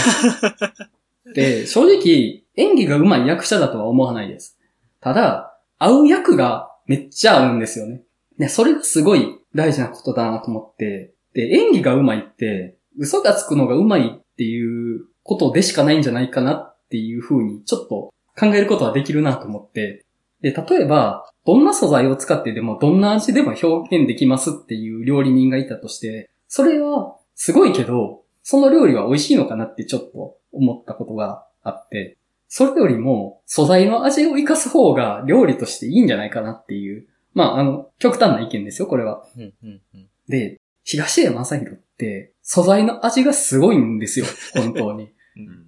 [1.33, 4.59] で、正直、演技が上手い役者だとは思わないです。
[4.99, 8.03] ただ、合う役がめっちゃ合うんですよね。
[8.37, 20.05] で、それがすごい大事なことだなと思って、で、演技が上手いって、嘘がつくのが上手いっていうことでしかないんじゃないかなっていうふうに、ちょっと考えることはできるなと思って、
[20.43, 32.17] で、例えば、どんな素材を使ってでも、どんな味でも表現できますっていう料理人がいたとして、それはすごいけど、その料理は美味しいのかなってちょっと思ったことがあって、
[32.49, 39.25] それよりも素材の味を活かす方が料理としていいんじゃないかなっていう、まあ、あの、極端な意見ですよ、これは。
[39.35, 39.53] うん。
[39.63, 39.81] うん。
[39.95, 40.09] うん。
[40.27, 45.09] で、東山正宏って素材の味がすごいんですよ、本当に。
[45.37, 45.63] うん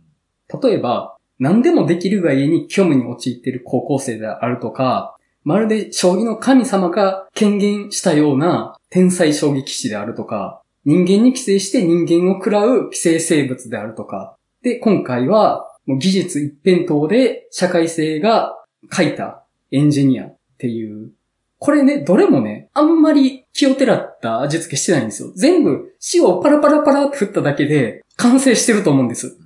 [0.62, 18.56] 例えば、何でもできるが家に虚無に陥っている高校生であるとか、まるで将棋の神様が権限したような天才将棋棋士であるとか、人間に寄生して人間を食らう寄生生物であるとか、で、今回はもう技術一辺倒で社会性が
[18.92, 21.12] 書いたエンジニアっていう、
[21.60, 25.32] これね、どれもね、あんまり気をてらった味付けしてないんですよ。
[25.36, 29.38] 全部塩をパラパラパラって振っただけで完成してると思うんです。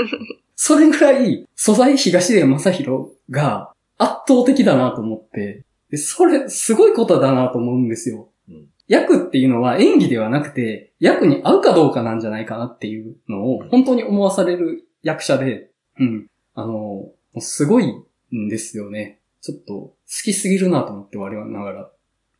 [0.54, 8.28] それぐらい素材東出正宏が圧倒的だなと思って、でそれすごいことだなと思うんですよ。
[8.48, 16.26] うん役っていうのは演技ではなくて、役に合うかどうかなんじゃないかなっていうのを本当に思わされる役者で、うん。
[16.54, 17.86] あの、すごい
[18.34, 19.20] んですよね。
[19.40, 21.90] ちょっと好きすぎるなと思って我々ながら。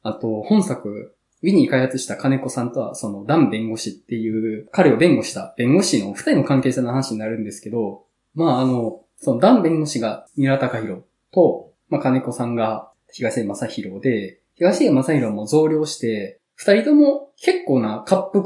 [0.02, 18.44] あと、本作、ウィニー開発した金子さんとは、その、ダン弁護士っていう、彼を弁護した弁護士の二人の関係性の話になるんですけど、まあ、あの、その、ダン弁護士が三浦隆弘と、まあ、金子さんが東出正宏で、東出正宏も増量して、二人とも結構な滑腹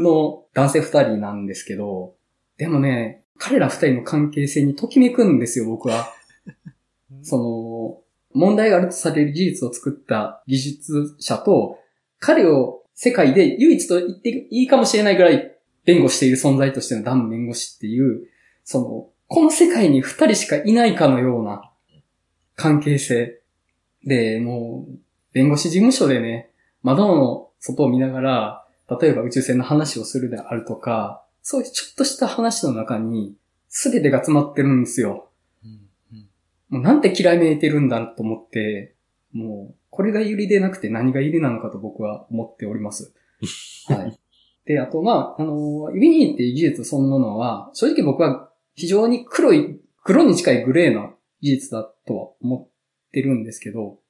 [0.00, 2.14] の男性二人なんですけど、
[2.58, 6.12] でもね、彼ら二人の関係性にときめくんですよ、僕は。
[7.22, 8.02] そ
[8.34, 11.78] の、問題があるとされる技術を作った技術者と、
[12.18, 18.26] 彼を世界で唯一と言っていいかもしれないぐらい弁護している存在としてのダン弁護士っていう、
[18.64, 21.70] その、この世界に二人しかいないかのような
[22.56, 23.40] 関係性。
[24.04, 24.98] で、もう、
[25.32, 26.50] 弁護士事務所でね、
[26.82, 28.66] 窓の外を見ながら、
[29.00, 33.36] 例えば宇宙船の話をするであるとか、そういうちょっとした話の中に、
[33.68, 35.28] すべてが詰まってるんですよ。
[36.68, 38.94] もうなんて嫌いめいてるんだと思って、
[39.32, 43.14] もう、これがユリでなくて何がユリなのかと僕は思っております。
[43.88, 44.18] はい。
[44.66, 54.00] で、あと、まあ、あの、ユニーっていう技術そのものは、正直僕は非常に黒い、黒に近いグレーな技術だとは思ってるんですけど、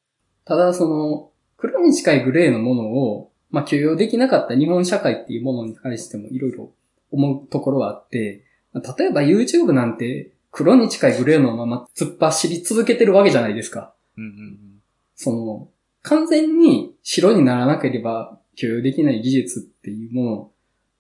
[0.45, 6.73] ただその、黒に近いグレーのものを、まあ、許容できなかった日本社会っていうものに対してもいろいろ
[7.13, 8.43] 思うところはあって、
[8.75, 13.95] 例えば YouTube なんて黒に近いグレーのまま突っ走り続けてるわけじゃないですか。
[14.17, 14.77] うんうん
[15.17, 15.69] その、
[16.07, 20.51] 完全に白にならなければ許容できない技術っていうもの、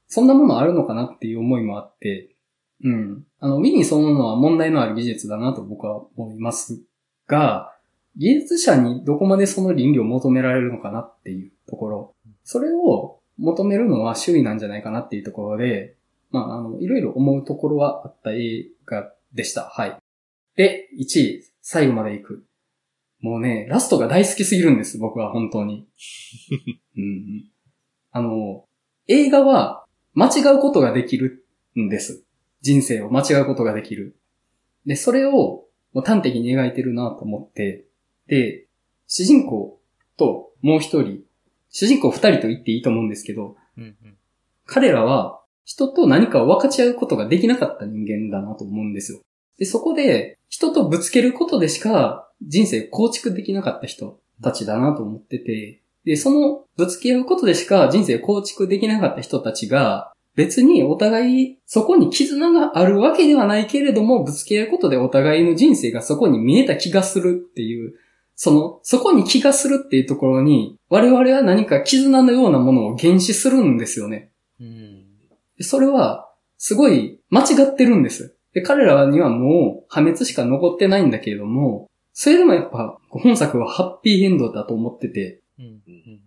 [0.09, 2.35] そんなものあるのかなっていう思いもあって、
[2.83, 3.25] うん。
[3.39, 6.83] あの、ウィニーそのものは問題のある技術だなと僕は思います
[7.29, 7.73] が、
[8.17, 12.15] 技術者にどこまでその倫理を求められるのかなっていうところ。
[12.43, 15.95] それを求めるのは周囲なんじゃないかなっていうところで、
[16.33, 19.63] まあ、あの、いろいろ思うところはあった映画でした。
[19.63, 19.97] はい。
[20.57, 22.46] で、1位、最後まで行く。
[23.27, 25.89] もうね、ラストが大好きすぎるんです、僕は本当に。
[26.97, 27.51] うんうん、
[28.13, 28.65] あの、
[29.09, 31.45] 映画は間違うことができる
[31.77, 32.25] んです。
[32.61, 34.17] 人生を間違うことができる。
[34.87, 35.67] で、それをも
[35.97, 37.87] う端的に描いてるなと思って、
[38.29, 38.69] で、
[39.09, 39.81] 主人公
[40.17, 41.25] ともう一人、
[41.69, 44.17] 主人公二人と言っていいと思うんですけど、うんうん
[44.69, 49.21] 彼らは人と何かを分かち合うことができなかった人間だなと思うんですよ。
[49.59, 67.95] で、そこで人とぶつけることでしか人生構築できなかった人たちだなと思ってて、で、そのぶつけ合うことでしか人生構築できなかった人たちが別にお互いそこに絆があるわけではないけれどもぶつけ合うことでお互いの人生がそこに見えた気がするっていう
[68.37, 74.31] その、そこに気がするっていうところに、我々は何か絆のようなものを原始するんですよね。
[74.61, 75.07] うん
[75.57, 78.37] でそれは、すごい間違ってるんです。
[78.53, 81.89] で、彼らにはもう破滅しか残ってないんだけれども、
[82.19, 86.21] それでもやっぱ、本作はハッピーエンドだと思ってて、うんうん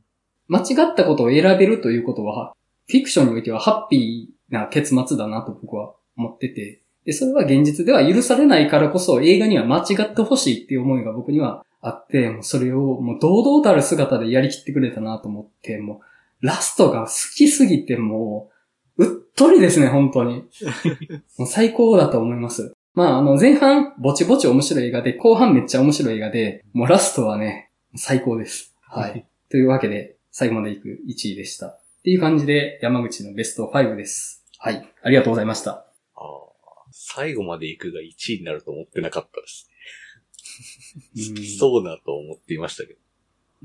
[0.52, 2.56] 間違ったことを選べるということは、
[2.88, 16.02] フィクションにおいてはハッピーな結末だなと僕は思ってて、で、それは現実では許されないからこそ映画には間違ってほしいっていう思いが僕にはあって、もうそれをもう堂々たる姿でやりきってくれたなと思って、も
[16.42, 18.50] うラストが好きすぎても
[18.98, 20.46] う、うっとりですね、本当に。
[21.38, 22.74] もう最高だと思います。
[22.94, 28.76] まあ、あの、前半、ぼちぼち面白い映画で、後半めっちゃ面白い映画で、もうラストはね、最高です。
[28.82, 29.26] はい。
[29.50, 31.68] というわけで、最後まで行く1位でした。
[31.68, 34.46] っていう感じで、山口のベスト5です。
[34.58, 34.88] はい。
[35.04, 35.72] ありがとうございました。
[35.72, 35.86] あ
[36.16, 36.30] あ
[36.92, 39.70] 最後まで行くが1位になると思ってなかったです
[41.16, 41.48] うんね。
[41.48, 43.00] そうだと思っていましたけど。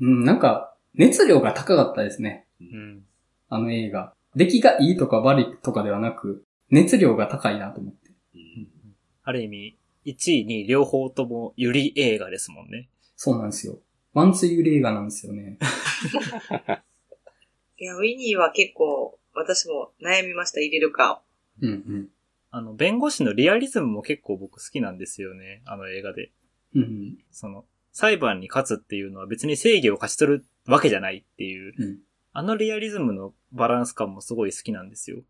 [0.01, 2.47] うん、なんか、熱量が高かったですね。
[2.61, 3.03] うん
[3.49, 4.13] あの映画。
[4.35, 8.04] 出来がいいとか悪いとかではなく、熱量が高いなと思って。
[9.25, 12.89] うんある意味、1位に両方ともユリ映画ですもんね。
[13.15, 13.79] そうなんですよ。
[14.13, 15.57] ワンツーユリ映画なんですよね。
[17.77, 21.23] いや、ウィニーは結構、私も悩みました、入れるか。
[21.59, 22.09] うんうん。
[22.51, 25.63] あの、弁護士のリアリズムも結構僕好きなんですよね。
[25.65, 26.31] あの映画で。
[26.75, 31.99] うんその、裁判に勝つっていうのは別に正義を勝ち取るわけじゃないっていう、うん。
[32.31, 35.23] あのリアリズムのバランス感もすごい好きなんですよ。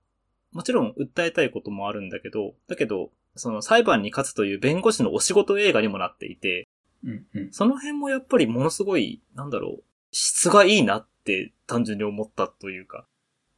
[0.51, 6.67] もちろん訴えたいこともあるんだけど、だけど、その裁判に勝つという弁護士のお仕事映画にもなっていて、
[7.03, 7.51] うんうん。
[7.51, 13.05] その辺もやっぱりものすごい、なんだろう、質がいいなって単純に思ったというか。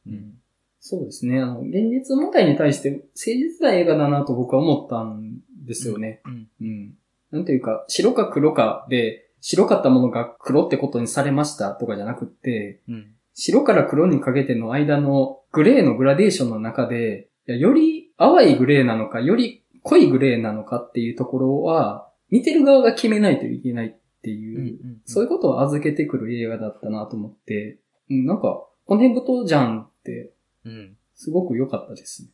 [0.06, 0.34] うん。
[0.80, 1.40] そうですね。
[1.40, 6.20] あの、現実問題に対して誠実な映画だなと僕は思ったんですよね。
[6.24, 6.48] うん。
[6.60, 6.94] うん。
[7.30, 13.14] なんていうか、白か黒かで、白かったものが黒ってことにされましたとかじゃなくって、うん。
[13.34, 27.78] 白から黒にかけての間のグレーのグラデーションの中で、より淡いグレーなのか、より濃いグレーなのかっていうところは、見てる側が決めないといけないっていう、そういうことを預けてくる映画だったなと思って、
[28.10, 30.32] うん、なんか、骨太じゃんって、
[30.64, 30.96] うん。
[31.14, 32.28] すごく良かったですね。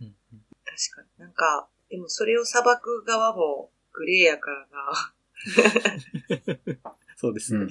[0.00, 0.14] うん。
[0.64, 1.08] 確かに。
[1.18, 5.14] なんか、でもそれを裁く側もグレーやからな。
[7.16, 7.60] そうですね。
[7.60, 7.68] うん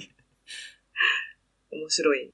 [1.72, 2.32] 面白い。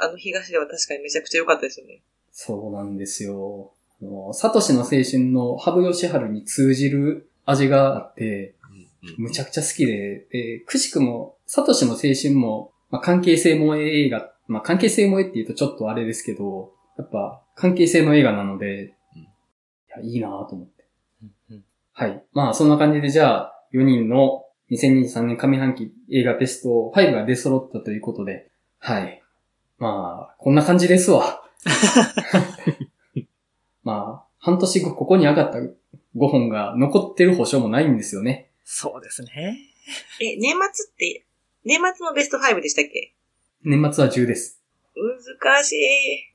[0.00, 2.02] あの東では確かにめちゃくちゃ良かったですよね。
[2.30, 3.72] そうなんですよ。
[4.32, 8.54] サトシの青春の羽生善治に通じる味があって、
[9.16, 19.26] むちゃくちゃ好きで、で、くしくも、サトシの青春も、まあ、関係性萌え映画、まあ、関係性萌えって言うとちょっとあれですけど、やっぱ、関係性の映画なので、うんい
[19.90, 20.84] や、いいなと思って。
[21.50, 22.22] うんはい。
[22.32, 29.22] まあ、そんな感じで、じゃあ、4人の2023年上半期映画ベスト5が出揃ったということで、はい。
[29.78, 31.42] まあ、こんな感じですわ。
[33.88, 35.70] まあ、半年後ここに上がった5
[36.14, 38.50] 本が残ってる保証もないんですよね。
[38.62, 39.56] そうですね。
[40.20, 41.24] え、年末って、
[41.64, 43.14] 年末のベスト5でしたっけ？
[43.64, 44.60] 年末は10です。
[44.94, 45.78] 難しい。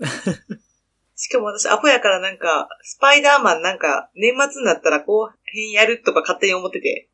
[1.15, 7.07] しかも私、アホやからなんか、スパイダーマンなんか、年末になったら後編やるとか勝手に思ってて、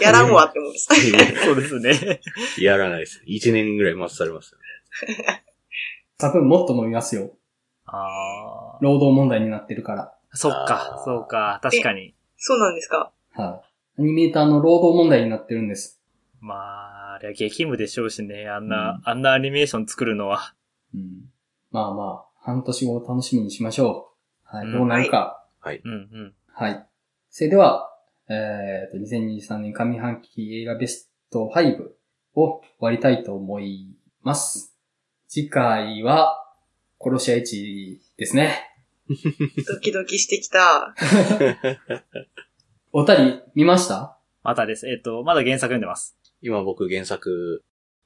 [0.00, 0.88] やらんわって思うんです。
[1.44, 2.20] そうですね。
[2.58, 3.22] やらないです。
[3.28, 5.44] 1年ぐらい待たされますよね。
[6.18, 7.37] 多分もっと飲みますよ。
[7.88, 8.78] ああ。
[8.80, 10.14] 労働問題になってるから。
[10.32, 12.14] そっかそうか、確かに。
[12.36, 13.12] そうなんですか？
[13.32, 13.62] は
[13.98, 16.00] い、アニメーターの労働問題になってるんです。
[16.40, 20.54] まあ、あれは激務でしょうしね、あんな、あんなアニメーション作るのは。
[20.94, 21.30] うん、
[21.70, 24.12] まあまあ、半年後を楽しみにしましょ
[24.52, 24.56] う。
[24.56, 25.44] はい、うんどうなるか。
[25.64, 26.34] うんうん。
[26.52, 26.86] はい。
[27.30, 27.90] それでは、
[28.28, 31.82] えっ、と、2023年上半期映画ベスト5
[32.34, 34.76] を終わりたいと思います。
[35.28, 36.36] 次回は、
[37.00, 38.64] 殺し屋1ですね。
[39.66, 40.94] ドキドキしてきた。
[42.92, 44.18] おたり、見ました？
[44.42, 44.88] またです。
[44.88, 46.16] えっと、まだ原作読んでます。
[46.40, 47.64] 今僕原作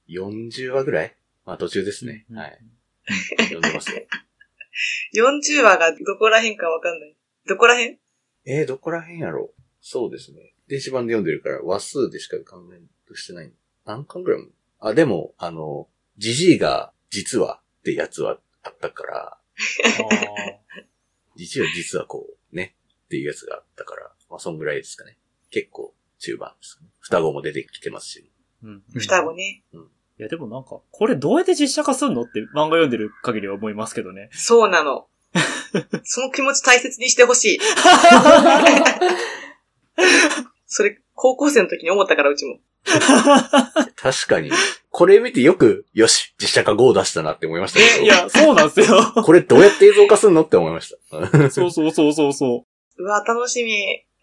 [0.08, 1.16] 40話ぐらい？
[1.44, 2.26] まあ途中ですね。
[2.30, 2.58] うんはい。
[3.44, 4.02] 読んでますよ。
[5.14, 7.16] 40話がどこら辺かわかんない。
[7.46, 7.98] どこら辺？
[8.44, 9.62] えー、どこら辺やろう？
[9.80, 10.54] そうですね。
[10.68, 13.52] 電子版で読んでるから話数でしか考えとしてない。
[13.84, 15.88] 何巻ぐらいもあ、でも、あの、
[16.18, 19.38] ジジイが実はってやつはあったから、
[21.36, 22.74] ジジイは実はこう、ね、
[23.06, 25.18] っていうやつがあったから、まあそんぐらいですかね。
[25.50, 26.88] 結構中盤ですかね。
[27.00, 28.30] 双子も出てきてますし。
[28.62, 28.82] うん。
[28.94, 29.62] 双子ね。
[30.18, 34.28] いや、でもなんか、これどうやって実写化すんのって漫画読んでる限りは思いますけどね。
[34.32, 35.08] そうなの。
[36.04, 37.58] その気持ち大切にしてほしい。
[40.66, 42.60] それ、高校生の時に思ったから、うちも。
[43.96, 44.50] 確かに、
[44.92, 48.04] これ見てよく、よし、実写化5を出したなって思いましたけえ、ど。
[48.04, 49.00] いや、そうなんですよ。
[49.24, 51.50] これどうやって映像化すんのって思いました。
[51.50, 52.66] そうそうそうそうそ
[52.98, 53.72] うわ、楽しみ。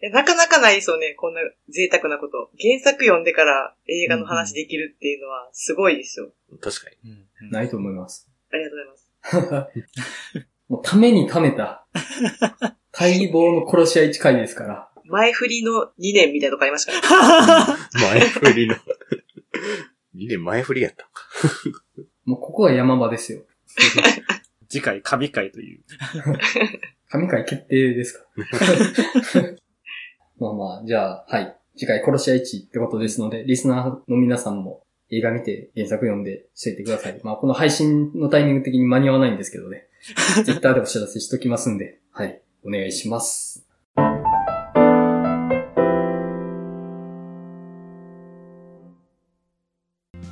[0.02, 2.50] えなかなかないですよね、こんな贅沢なこと。
[2.58, 6.30] 原作読んでから映画の話できるっていうのはすごいですよ。
[6.60, 7.10] 確かに。
[7.10, 7.14] う。
[7.14, 8.28] うんないと思います。
[8.52, 8.78] ありがとう
[9.32, 10.50] ございます。
[10.68, 11.84] もうためにためた、
[12.96, 14.90] 待望の殺し屋1回ですから。
[15.06, 17.74] 前振りの2年みたいなとこありましたから、ね。
[18.00, 18.76] 前振りの。
[20.16, 21.22] 2年前振りやったのか。
[22.24, 23.42] もうここは山場ですよ。
[24.68, 25.80] 次回、神回という。
[27.08, 28.24] 神回決定ですか
[30.38, 31.56] まあまあ、じゃあ、はい。
[31.76, 37.20] 次回殺し屋1ってことですので、リスナーの皆さんも映画見て原作読んでしといてください。
[37.22, 39.88] まあこの配信のタイミング的に間に合わないんですけどね。
[40.44, 42.40] ツイッターでお知らせしときますんで、はい。
[42.64, 43.69] お願いします。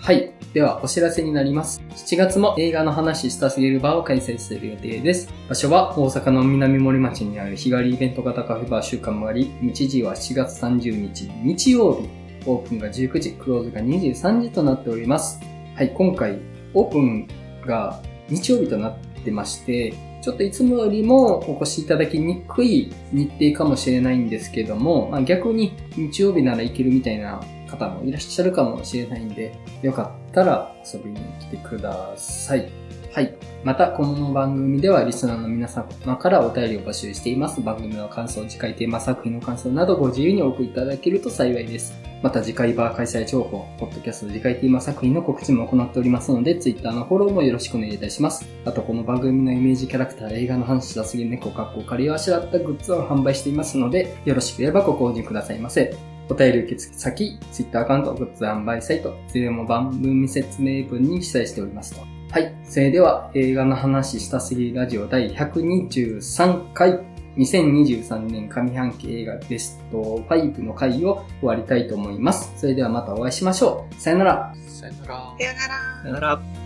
[0.09, 0.33] はい。
[0.55, 1.83] では、お知らせになります。
[1.91, 5.29] 7月も映画の話したすぎるバーを開催する予定です。
[5.51, 12.09] 場所は大阪の南森町にある日帰りイベント型カフェバー週間もあり、日時は7月30日日曜日。
[12.47, 15.43] オープンが19時、クローズが23時となっております。
[15.75, 16.39] はい、今回、
[16.73, 17.29] オープン
[17.67, 18.01] が
[18.31, 19.93] 日曜日となってまして、
[20.23, 32.71] ちょっといつもよりもお越しいただきにくい日程かもしれないんですけども、まあ、逆に日曜日なら行けるみたいな方もいらっしゃるかもしれないんで、よかったら遊びに来てください。
[33.12, 33.35] はい。
[33.64, 37.61] また、この番組ではリスナーの皆様からお便りを募集しています。
[37.61, 41.95] 番組の感想、次回テーマ作品の感想などご自由にお送りいただけると幸いです。
[42.23, 48.47] また次回バー開催情報、ポッドキャスト次回テーマ作品の告知も行っておりますので、Twitter のフォローもよろしくお願いいたします。
[48.64, 55.97] あと、この番組のイメージキャラクター、映画の話だすぎ猫かっこ仮をあしらったグッズを販売していますので、よろしければご購入くださいませ。
[56.29, 62.01] お便り受付先、Twitter アカウント、グッズ販売サイト、いずれも番組説明文に記載しておりますと。
[62.31, 62.55] はい。
[62.64, 67.01] それでは、映画の話したすぎラジオ第123回、
[67.39, 72.53] 2023年上半期映画ベスト5の回を終わりたいと思います。
[72.57, 73.95] それではまたお会いしましょう。
[73.95, 74.55] さよなら。
[74.66, 75.35] さよなら。
[75.39, 76.03] さよなら。
[76.03, 76.58] さよなら。